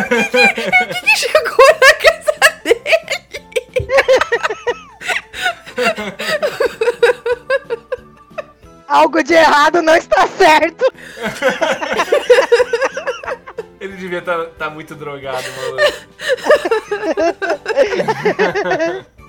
[0.00, 0.14] O
[0.88, 2.32] que, que chegou na casa
[2.64, 2.80] dele?
[8.88, 10.84] Algo de errado não está certo.
[14.10, 15.82] Devia estar muito drogado, maluco.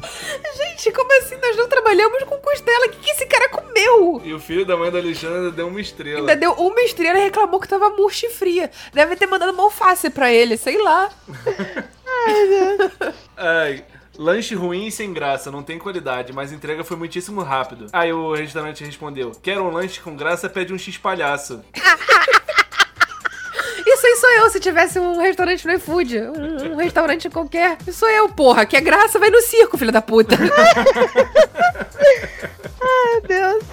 [0.57, 1.35] Gente, como assim?
[1.35, 2.87] Nós não trabalhamos com costela.
[2.87, 4.19] O que, que esse cara comeu?
[4.25, 6.21] E o filho da mãe da Alexandra deu uma estrela.
[6.21, 8.71] Ainda deu uma estrela e reclamou que tava murcha e fria.
[8.91, 11.11] Deve ter mandado uma alface pra ele, sei lá.
[13.37, 13.85] Ai,
[14.17, 17.85] lanche ruim e sem graça, não tem qualidade, mas entrega foi muitíssimo rápido.
[17.93, 21.80] Aí o restaurante respondeu: Quer um lanche com graça, pede um aí sou
[24.41, 26.19] eu se tivesse um restaurante no iFood.
[26.19, 27.77] Um, um restaurante qualquer.
[27.87, 28.65] Isso sou eu, porra.
[28.65, 30.35] Que é graça, vai no circo, filho da puta.
[32.83, 33.63] Ai, Deus.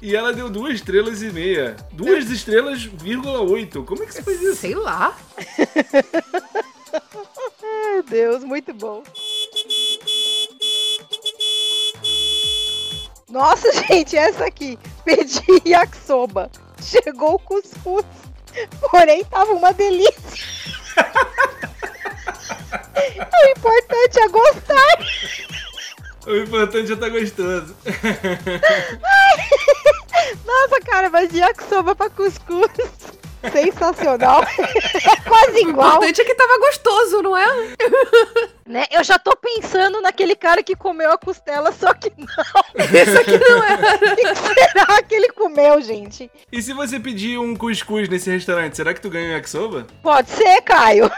[0.00, 1.76] E ela deu duas estrelas e meia.
[1.92, 3.82] Duas estrelas, vírgula oito.
[3.84, 4.56] Como é que você fez isso?
[4.56, 5.16] sei lá.
[7.62, 9.02] Ai, Deus, muito bom.
[13.28, 14.78] Nossa, gente, essa aqui.
[15.04, 16.50] Pedi yakisoba.
[16.82, 18.04] Chegou o cuscuz.
[18.90, 20.12] Porém, tava uma delícia.
[23.32, 24.98] o importante é gostar.
[26.26, 27.74] O importante é estar gostoso.
[30.44, 32.68] Nossa, cara, mas yakisoba pra cuscuz.
[33.52, 34.42] Sensacional.
[35.02, 35.88] É quase O igual.
[35.88, 37.46] importante é que tava gostoso, não é?
[38.66, 38.84] Né?
[38.90, 42.26] Eu já tô pensando naquele cara que comeu a costela, só que não.
[42.84, 43.74] Isso aqui não é.
[43.74, 46.30] O que será que ele comeu, gente?
[46.52, 49.86] E se você pedir um cuscuz nesse restaurante, será que tu ganha um yakisoba?
[50.02, 51.10] Pode ser, Caio.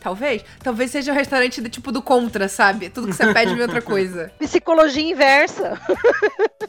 [0.00, 0.44] Talvez.
[0.62, 2.88] Talvez seja um restaurante do tipo do contra, sabe?
[2.90, 4.32] Tudo que você pede vem outra coisa.
[4.38, 5.78] Psicologia inversa.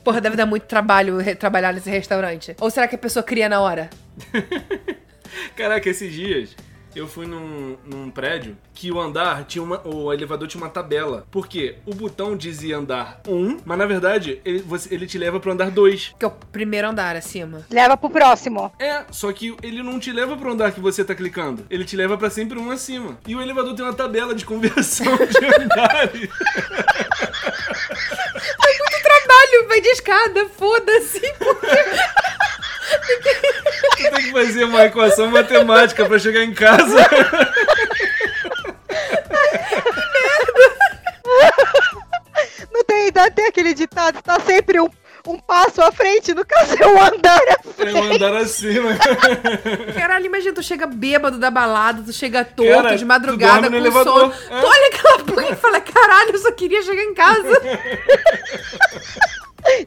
[0.03, 2.56] Porra, deve dar muito trabalho trabalhar nesse restaurante.
[2.60, 3.89] Ou será que a pessoa cria na hora?
[5.56, 6.56] Caraca, esses dias
[6.95, 9.82] eu fui num, num prédio que o andar tinha uma.
[9.84, 11.26] O elevador tinha uma tabela.
[11.32, 11.78] Por quê?
[11.88, 15.71] O botão dizia andar 1, mas na verdade ele, você- ele te leva pro andar
[15.71, 16.13] 2.
[16.19, 17.65] Que é o primeiro andar acima.
[17.71, 18.71] Leva pro próximo.
[18.78, 21.65] É, só que ele não te leva pro andar que você tá clicando.
[21.67, 23.17] Ele te leva pra sempre um acima.
[23.28, 26.30] E o elevador tem uma tabela de conversão de andares.
[29.04, 31.19] Trabalho, vai de escada, foda-se.
[31.19, 31.58] Tu
[34.15, 36.97] tem que fazer uma equação matemática pra chegar em casa.
[42.71, 44.89] Não tem ainda tem aquele ditado, está sempre um,
[45.28, 47.95] um passo à frente, no caso é um andar à É frente.
[47.97, 48.89] um andar acima.
[49.95, 54.34] Caralho, imagina, tu chega bêbado da balada, tu chega torto, Cara, de madrugada, com elevador,
[54.34, 54.58] sono.
[54.58, 54.62] é.
[54.62, 57.62] Tu olha aquela porra e fala, caralho, eu só queria chegar em casa.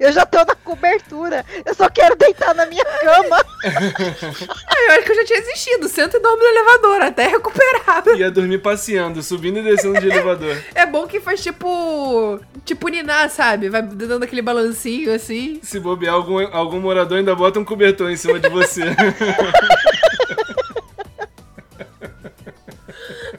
[0.01, 3.45] Eu já tô na cobertura, eu só quero deitar na minha cama.
[3.65, 5.89] Aí eu acho que eu já tinha desistido.
[5.89, 8.03] Senta e dorme no elevador, até recuperar.
[8.17, 10.57] Ia dormir passeando, subindo e descendo de elevador.
[10.75, 12.39] É bom que faz tipo.
[12.65, 13.69] Tipo ninar, sabe?
[13.69, 15.59] Vai dando aquele balancinho assim.
[15.63, 18.83] Se bobear, algum, algum morador ainda bota um cobertor em cima de você.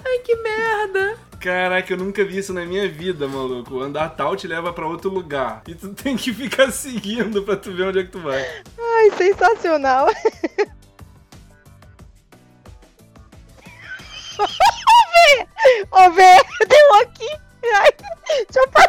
[0.06, 1.18] Ai, que merda.
[1.40, 3.80] Caraca, eu nunca vi isso na minha vida, maluco.
[3.80, 5.62] Andar tal te leva pra outro lugar.
[5.68, 8.42] E tu tem que ficar seguindo pra tu ver onde é que tu vai.
[8.80, 10.08] Ai, sensacional.
[15.92, 16.34] Ô, Vê,
[16.68, 17.30] deu aqui.
[17.74, 17.92] Ai,
[18.46, 18.88] deixa eu parar.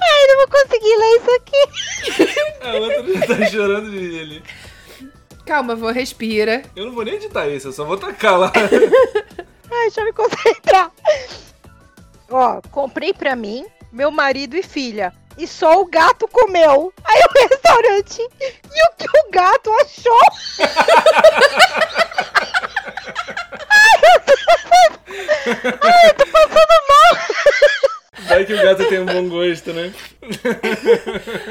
[0.00, 1.62] Ai, não vou conseguir ler isso aqui.
[2.62, 4.42] A outra já tá chorando de ali.
[5.46, 6.62] Calma, vou respira.
[6.74, 8.52] Eu não vou nem editar isso, eu só vou tacar lá.
[9.70, 10.90] Ai, deixa eu me concentrar.
[12.30, 15.12] Ó, comprei pra mim, meu marido e filha.
[15.36, 16.92] E só o gato comeu.
[17.04, 18.20] Aí o restaurante.
[18.40, 20.20] E o que o gato achou?
[28.28, 29.92] Vai que o gato tem um bom gosto, né?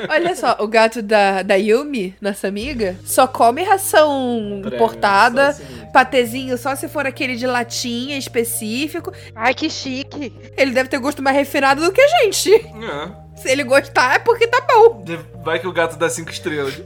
[0.09, 5.61] Olha só, o gato da, da Yumi, nossa amiga, só come ração Prega, importada, só
[5.63, 5.85] assim.
[5.93, 9.11] patezinho só se for aquele de latinha específico.
[9.35, 10.33] Ai, que chique.
[10.57, 12.53] Ele deve ter gosto mais refinado do que a gente.
[12.55, 13.11] É.
[13.35, 15.03] Se ele gostar, é porque tá bom.
[15.43, 16.73] Vai que o gato dá cinco estrelas.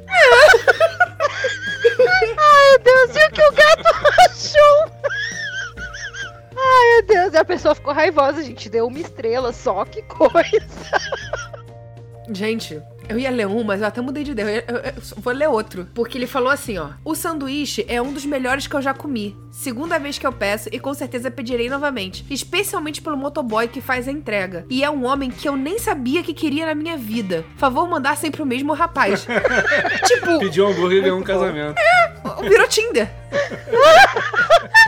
[1.97, 3.89] Meu Deus, e o que o gato
[4.29, 4.94] achou?
[6.67, 8.69] Ai, meu Deus, e a pessoa ficou raivosa, gente.
[8.69, 10.65] Deu uma estrela só, que coisa.
[12.27, 14.63] Gente, eu ia ler um, mas eu até mudei de ideia.
[14.67, 15.87] Eu, eu- eu vou ler outro.
[15.93, 16.89] Porque ele falou assim, ó.
[17.03, 19.37] O sanduíche é um dos melhores que eu já comi.
[19.51, 22.25] Segunda vez que eu peço e com certeza pedirei novamente.
[22.31, 24.65] Especialmente pelo motoboy que faz a entrega.
[24.71, 27.45] E é um homem que eu nem sabia que queria na minha vida.
[27.57, 29.25] Favor mandar sempre o mesmo rapaz.
[30.07, 31.75] tipo, Pediu um hambúrguer e ganhou um casamento.
[32.41, 33.07] virou Tinder.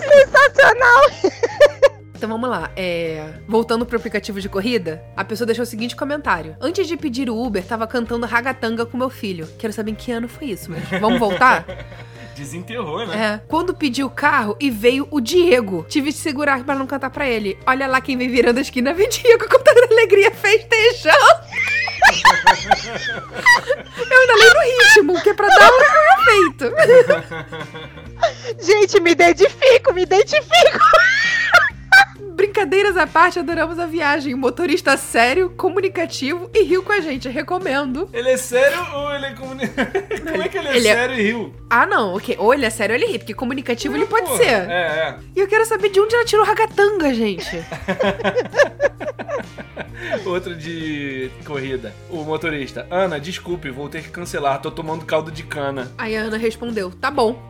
[0.00, 1.00] Sensacional.
[2.16, 2.70] Então vamos lá.
[2.74, 3.34] É...
[3.46, 6.56] Voltando pro aplicativo de corrida, a pessoa deixou o seguinte comentário.
[6.60, 9.46] Antes de pedir o Uber, tava cantando ragatanga com meu filho.
[9.58, 11.66] Quero saber em que ano foi isso, mas vamos voltar?
[12.34, 13.16] Desenterrou, né?
[13.16, 13.46] É.
[13.48, 15.86] Quando pedi o carro e veio o Diego.
[15.88, 17.58] Tive de segurar pra não cantar pra ele.
[17.66, 21.16] Olha lá quem vem virando a esquina, vem Diego com tanta alegria festejando.
[24.10, 25.80] Eu ainda lembro o ritmo, que é pra dar um
[26.22, 26.72] efeito.
[28.64, 30.78] Gente, me identifico, me identifico.
[32.36, 34.34] Brincadeiras à parte, adoramos a viagem.
[34.34, 37.30] O motorista sério, comunicativo e riu com a gente.
[37.30, 38.10] Recomendo.
[38.12, 39.62] Ele é sério ou ele é comuni...
[40.22, 41.54] Como é que ele é Ele é- sério e riu?
[41.70, 42.36] Ah, não, ok.
[42.38, 44.44] Ou ele é sério ou ele ri, porque comunicativo ele pode ser.
[44.70, 47.56] É, E eu quero saber de onde ela tirou ragatanga, gente.
[47.56, 47.64] é.
[50.26, 51.92] Outro de corrida.
[52.10, 52.86] O motorista.
[52.90, 54.60] Ana, desculpe, vou ter que cancelar.
[54.60, 55.90] Tô tomando caldo de cana.
[55.96, 57.40] Aí a Ana respondeu: tá bom.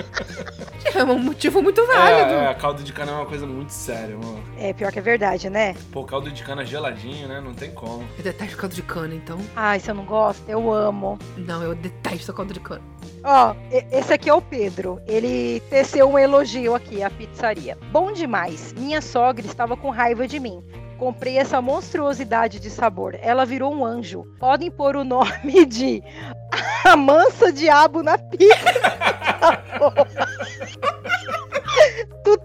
[0.94, 2.32] é um motivo muito válido.
[2.34, 4.44] É, é, caldo de cana é uma coisa muito séria, mano.
[4.58, 5.74] É, pior que é verdade, né?
[5.92, 7.40] Pô, caldo de cana geladinho, né?
[7.40, 8.04] Não tem como.
[8.18, 9.38] Eu detesto caldo de cana, então.
[9.56, 11.18] Ai, se eu não gosto, eu amo.
[11.36, 12.82] Não, eu detesto caldo de cana.
[13.24, 13.54] Ó,
[13.90, 15.00] esse aqui é o Pedro.
[15.06, 17.78] Ele teceu um elogio aqui à pizzaria.
[17.90, 18.72] Bom demais.
[18.74, 20.62] Minha sogra estava com raiva de mim.
[20.98, 23.16] Comprei essa monstruosidade de sabor.
[23.20, 24.24] Ela virou um anjo.
[24.38, 26.02] Podem pôr o nome de
[26.84, 28.54] A Mansa Diabo na pizza.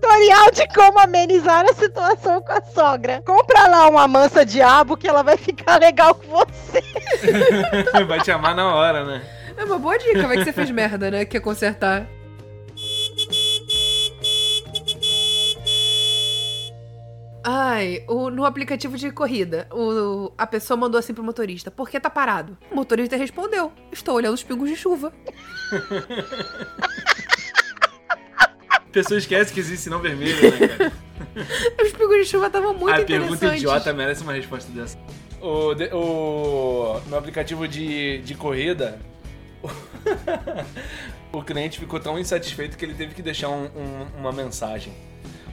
[0.01, 3.21] Tutorial de como amenizar a situação com a sogra.
[3.25, 6.81] Compra lá uma mansa diabo que ela vai ficar legal com você.
[8.07, 9.21] Vai te amar na hora, né?
[9.57, 11.25] É uma boa dica, vai que você fez merda, né?
[11.25, 12.07] Quer consertar.
[17.43, 21.99] Ai, o- no aplicativo de corrida, o- a pessoa mandou assim pro motorista: Por que
[21.99, 22.57] tá parado?
[22.71, 25.11] O motorista respondeu: Estou olhando os pingos de chuva.
[28.89, 30.91] A pessoa esquece que existe sinal vermelho, né, cara?
[31.85, 33.39] Os pingos de chuva estavam muito a interessantes.
[33.39, 34.97] pergunta idiota merece uma resposta dessa.
[35.41, 38.99] O, de- o- no aplicativo de, de corrida,
[41.31, 44.91] o cliente ficou tão insatisfeito que ele teve que deixar um- um- uma mensagem.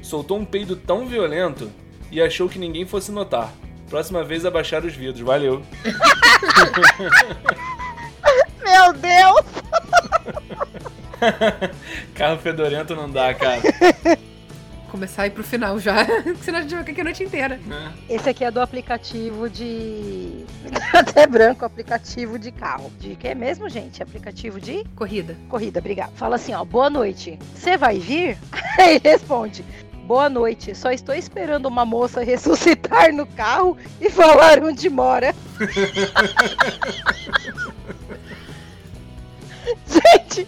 [0.02, 1.70] Soltou um peido tão violento
[2.10, 3.52] e achou que ninguém fosse notar.
[3.90, 5.20] Próxima vez abaixar os vidros.
[5.20, 5.62] Valeu.
[8.64, 9.44] Meu Deus!
[12.16, 13.60] Carro fedorento não dá, cara.
[14.90, 16.06] Começar a ir pro final já,
[16.40, 17.60] senão a gente vai ficar aqui a noite inteira.
[17.66, 17.92] Né?
[18.08, 20.46] Esse aqui é do aplicativo de.
[20.94, 22.90] Até branco, aplicativo de carro.
[22.98, 24.02] De que é mesmo, gente?
[24.02, 25.36] Aplicativo de Corrida.
[25.48, 26.12] corrida, obrigado.
[26.14, 27.38] Fala assim, ó, boa noite.
[27.54, 28.38] Você vai vir?
[28.78, 29.62] Aí responde.
[30.06, 35.34] Boa noite, só estou esperando uma moça ressuscitar no carro e falar onde mora.
[40.12, 40.46] Gente,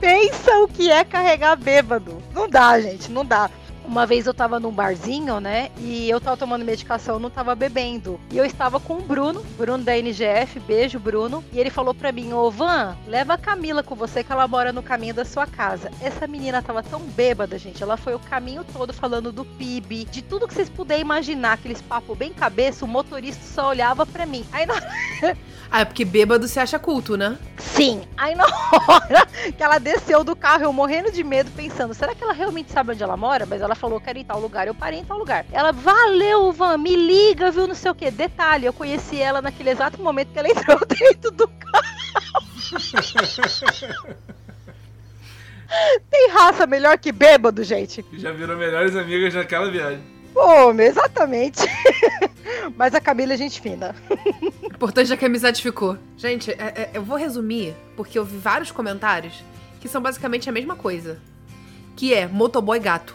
[0.00, 2.22] pensa o que é carregar bêbado.
[2.32, 3.50] Não dá, gente, não dá.
[3.84, 5.70] Uma vez eu tava num barzinho, né?
[5.78, 8.18] E eu tava tomando medicação, não tava bebendo.
[8.30, 11.44] E eu estava com o Bruno, Bruno da NGF, beijo, Bruno.
[11.52, 14.72] E ele falou pra mim: Ô Van, leva a Camila com você que ela mora
[14.72, 15.90] no caminho da sua casa.
[16.00, 17.82] Essa menina tava tão bêbada, gente.
[17.82, 21.82] Ela foi o caminho todo falando do PIB, de tudo que vocês puderem imaginar, aqueles
[21.82, 22.84] papo bem cabeça.
[22.84, 24.44] O motorista só olhava pra mim.
[24.52, 24.74] Aí na
[25.70, 27.36] Ah, é porque bêbado se acha culto, né?
[27.58, 28.02] Sim.
[28.16, 29.26] Aí na hora
[29.56, 32.92] que ela desceu do carro, eu morrendo de medo, pensando, será que ela realmente sabe
[32.92, 33.44] onde ela mora?
[33.44, 35.44] Mas ela falou, quero ir em tal lugar, eu parei em tal lugar.
[35.52, 38.10] Ela, valeu, Van, me liga, viu, não sei o que.
[38.10, 41.84] Detalhe, eu conheci ela naquele exato momento que ela entrou dentro do carro.
[46.10, 48.04] Tem raça melhor que bêbado, gente.
[48.14, 50.00] Já virou melhores amigas naquela viagem.
[50.32, 51.60] Pô, exatamente.
[52.76, 53.94] Mas a Camila é gente fina.
[54.62, 55.96] O importante é que a amizade ficou.
[56.16, 59.42] Gente, é- é- eu vou resumir, porque eu vi vários comentários
[59.80, 61.20] que são basicamente a mesma coisa.
[61.96, 63.14] Que é motoboy gato.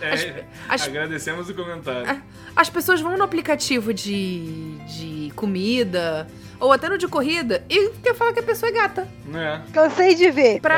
[0.00, 2.22] É, as- Agradecemos o comentário.
[2.54, 6.26] As pessoas vão no aplicativo de, de comida
[6.60, 9.06] ou até no de corrida e quer falar que a pessoa é gata.
[9.32, 9.60] É.
[9.72, 10.60] Cansei de ver.
[10.60, 10.76] Pra,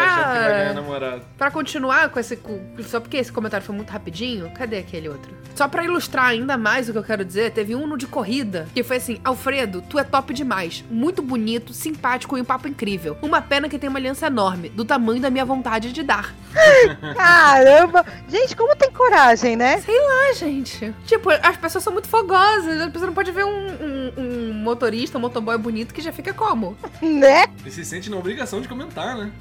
[1.38, 2.38] pra continuar com esse.
[2.86, 5.32] Só porque esse comentário foi muito rapidinho, cadê aquele outro?
[5.54, 8.68] Só pra ilustrar ainda mais o que eu quero dizer, teve um no de corrida
[8.74, 10.84] que foi assim: Alfredo, tu é top demais.
[10.90, 13.16] Muito bonito, simpático e um papo incrível.
[13.22, 16.34] Uma pena que tem uma aliança enorme, do tamanho da minha vontade de dar.
[17.16, 18.04] Caramba!
[18.28, 19.82] Gente, como tem coragem, né?
[19.88, 20.94] Ah, gente.
[21.04, 22.80] Tipo, as pessoas são muito fogosas.
[22.80, 26.32] A pessoa não pode ver um, um- um motorista, um motoboy bonito que já fica
[26.32, 26.76] como?
[27.02, 27.46] Né?
[27.66, 29.32] E se sente na obrigação de comentar, né?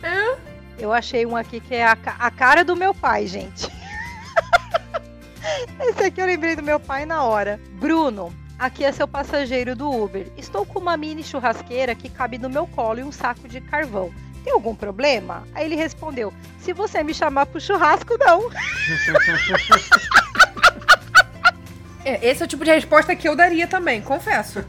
[0.77, 3.69] Eu achei um aqui que é a, a cara do meu pai, gente.
[5.79, 7.59] Esse aqui eu lembrei do meu pai na hora.
[7.73, 10.27] Bruno, aqui é seu passageiro do Uber.
[10.37, 14.11] Estou com uma mini churrasqueira que cabe no meu colo e um saco de carvão.
[14.49, 15.47] Tem algum problema?
[15.53, 18.49] Aí ele respondeu: Se você me chamar pro churrasco, não.
[22.05, 24.63] É, esse é o tipo de resposta que eu daria também, confesso.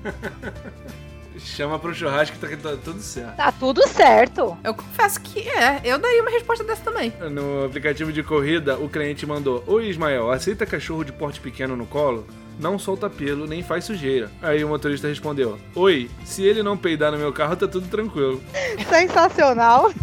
[1.38, 3.36] Chama pro churrasco que tá, tá tudo certo.
[3.36, 4.58] Tá tudo certo.
[4.64, 7.12] Eu confesso que é, eu daria uma resposta dessa também.
[7.30, 11.86] No aplicativo de corrida, o cliente mandou: Oi Ismael, aceita cachorro de porte pequeno no
[11.86, 12.26] colo?
[12.60, 14.30] Não solta pelo, nem faz sujeira.
[14.42, 18.40] Aí o motorista respondeu: Oi, se ele não peidar no meu carro, tá tudo tranquilo.
[18.88, 19.90] Sensacional.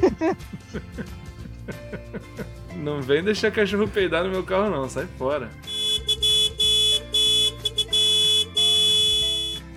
[2.76, 5.49] Não vem deixar cachorro peidar no meu carro, não, sai fora.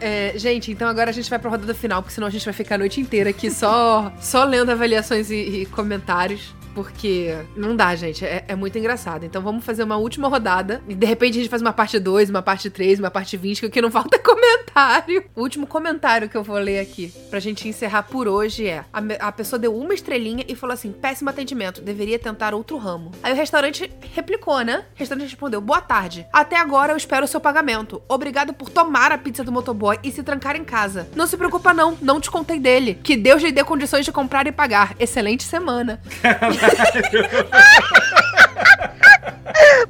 [0.00, 2.54] É, gente, então agora a gente vai pra rodada final, porque senão a gente vai
[2.54, 6.54] ficar a noite inteira aqui só, só lendo avaliações e, e comentários.
[6.74, 8.24] Porque não dá, gente.
[8.24, 9.24] É, é muito engraçado.
[9.24, 10.82] Então vamos fazer uma última rodada.
[10.88, 13.68] E de repente a gente faz uma parte 2, uma parte 3, uma parte 20,
[13.68, 15.24] que não falta é comentário.
[15.34, 19.28] O último comentário que eu vou ler aqui, pra gente encerrar por hoje, é: a,
[19.28, 23.10] a pessoa deu uma estrelinha e falou assim: péssimo atendimento, deveria tentar outro ramo.
[23.22, 24.84] Aí o restaurante replicou, né?
[24.94, 26.26] O restaurante respondeu: boa tarde.
[26.32, 28.02] Até agora eu espero o seu pagamento.
[28.08, 31.08] Obrigado por tomar a pizza do motoboy e se trancar em casa.
[31.14, 32.98] Não se preocupa, não, não te contei dele.
[33.02, 34.94] Que Deus lhe dê condições de comprar e pagar.
[34.98, 36.00] Excelente semana.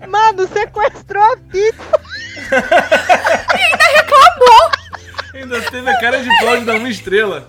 [0.09, 2.01] Mano, sequestrou a pizza.
[5.35, 7.49] Ainda teve a cara de pau de dar uma estrela.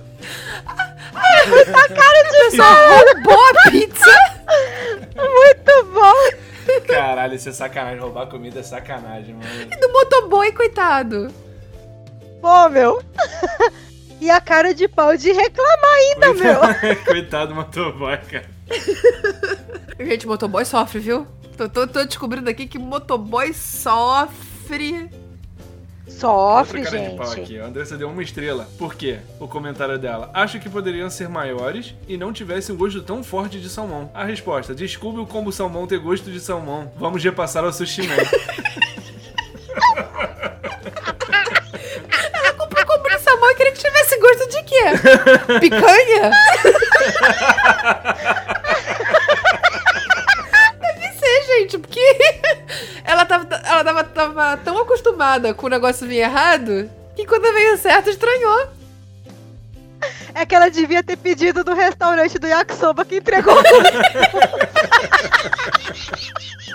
[2.50, 4.16] Pessoal, roubou a pizza.
[5.16, 6.88] Muito bom.
[6.88, 8.00] Caralho, isso é sacanagem.
[8.00, 9.66] Roubar comida é sacanagem, mano.
[9.80, 11.34] do motoboy, coitado.
[12.42, 13.02] Pô, meu.
[14.20, 16.96] E a cara de pau de reclamar ainda, meu.
[17.06, 18.46] Coitado do motoboy, cara.
[20.00, 21.28] Gente, motoboy sofre, viu?
[21.58, 25.10] Tô, tô- tô descobrindo aqui que motoboy sofre.
[26.08, 27.42] Sofre, Outra cara de pau gente.
[27.42, 27.60] aqui.
[27.60, 28.68] A Andressa deu uma estrela.
[28.78, 29.20] Por quê?
[29.40, 30.30] O comentário dela.
[30.34, 34.12] Acho que poderiam ser maiores e não tivesse um gosto tão forte de salmão.
[34.14, 34.76] A resposta.
[34.76, 36.92] Desculpe o combo salmão ter gosto de salmão.
[36.98, 38.16] Vamos repassar ao sushi man.
[42.70, 44.84] Pra comprar salmão, eu queria que tivesse gosto de quê?
[45.60, 46.32] Picanha?
[53.32, 58.10] tava, ela tava, tava tão acostumada com o negócio vir errado que quando veio certo,
[58.10, 58.68] estranhou.
[60.34, 63.56] É que ela devia ter pedido do restaurante do Yakisoba que entregou.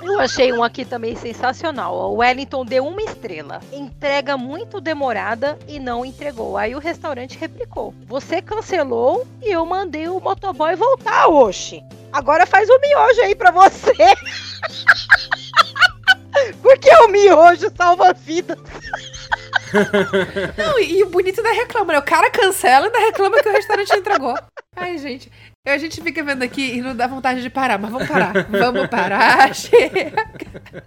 [0.03, 1.95] Eu achei um aqui também sensacional.
[1.95, 3.61] O Wellington deu uma estrela.
[3.73, 6.57] Entrega muito demorada e não entregou.
[6.57, 7.93] Aí o restaurante replicou.
[8.07, 11.83] Você cancelou e eu mandei o motoboy voltar, oxe.
[12.13, 13.93] Agora faz o miojo aí pra você.
[16.63, 18.59] Porque o miojo salva vidas.
[20.57, 21.99] Não, e, e o bonito ainda reclama, né?
[21.99, 24.35] O cara cancela e ainda reclama que o restaurante entregou.
[24.75, 25.31] Ai, gente.
[25.67, 28.33] A gente fica vendo aqui e não dá vontade de parar, mas vamos parar.
[28.49, 30.13] Vamos parar, chega.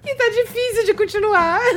[0.05, 1.59] E tá difícil de continuar.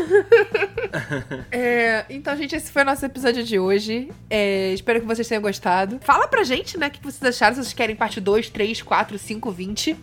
[1.51, 4.11] É, então, gente, esse foi o nosso episódio de hoje.
[4.31, 5.99] É, espero que vocês tenham gostado.
[6.01, 9.19] Fala pra gente, né, o que vocês acharam, se vocês querem parte 2, 3, 4,
[9.19, 9.97] 5, 20.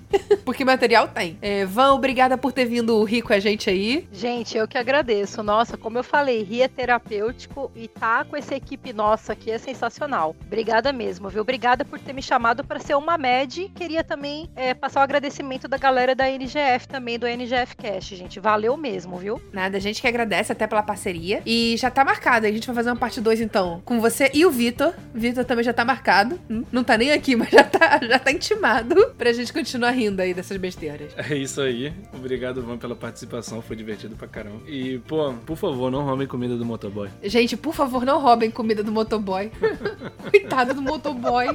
[0.45, 1.37] Porque material tem.
[1.41, 4.07] É, Van, obrigada por ter vindo rir com a gente aí.
[4.11, 5.41] Gente, eu que agradeço.
[5.41, 9.57] Nossa, como eu falei, rir é terapêutico e tá com essa equipe nossa aqui é
[9.57, 10.35] sensacional.
[10.45, 11.41] Obrigada mesmo, viu?
[11.41, 13.71] Obrigada por ter me chamado para ser uma MED.
[13.75, 18.39] Queria também é, passar o agradecimento da galera da NGF também, do NGF Cast, gente.
[18.39, 19.39] Valeu mesmo, viu?
[19.53, 21.43] Nada, a gente que agradece até pela parceria.
[21.45, 22.47] E já tá marcado.
[22.47, 24.91] A gente vai fazer uma parte 2, então, com você e o Vitor.
[25.13, 26.39] O Vitor também já tá marcado.
[26.49, 30.19] Hum, Não tá nem aqui, mas já tá, já tá intimado pra gente continuar rindo
[30.23, 31.13] aí dessas besteiras.
[31.15, 31.93] É isso aí.
[32.11, 33.61] Obrigado, Van, pela participação.
[33.61, 34.61] Foi divertido pra caramba.
[34.67, 37.07] E, pô, por favor, não roubem comida do motoboy.
[37.21, 39.51] Gente, por favor, não roubem comida do motoboy.
[40.31, 41.45] Coitado do motoboy.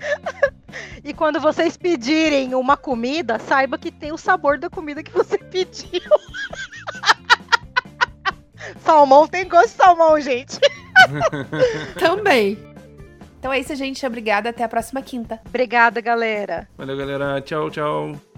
[1.02, 5.38] E quando vocês pedirem uma comida, saiba que tem o sabor da comida que você
[5.50, 6.00] pediu.
[8.80, 10.58] salmão tem gosto de salmão, gente.
[11.98, 12.58] Também.
[13.38, 14.04] Então é isso, gente.
[14.06, 14.50] Obrigada.
[14.50, 15.40] Até a próxima quinta.
[15.46, 16.68] Obrigada, galera.
[16.76, 17.40] Valeu, galera.
[17.40, 18.29] Tchau, tchau.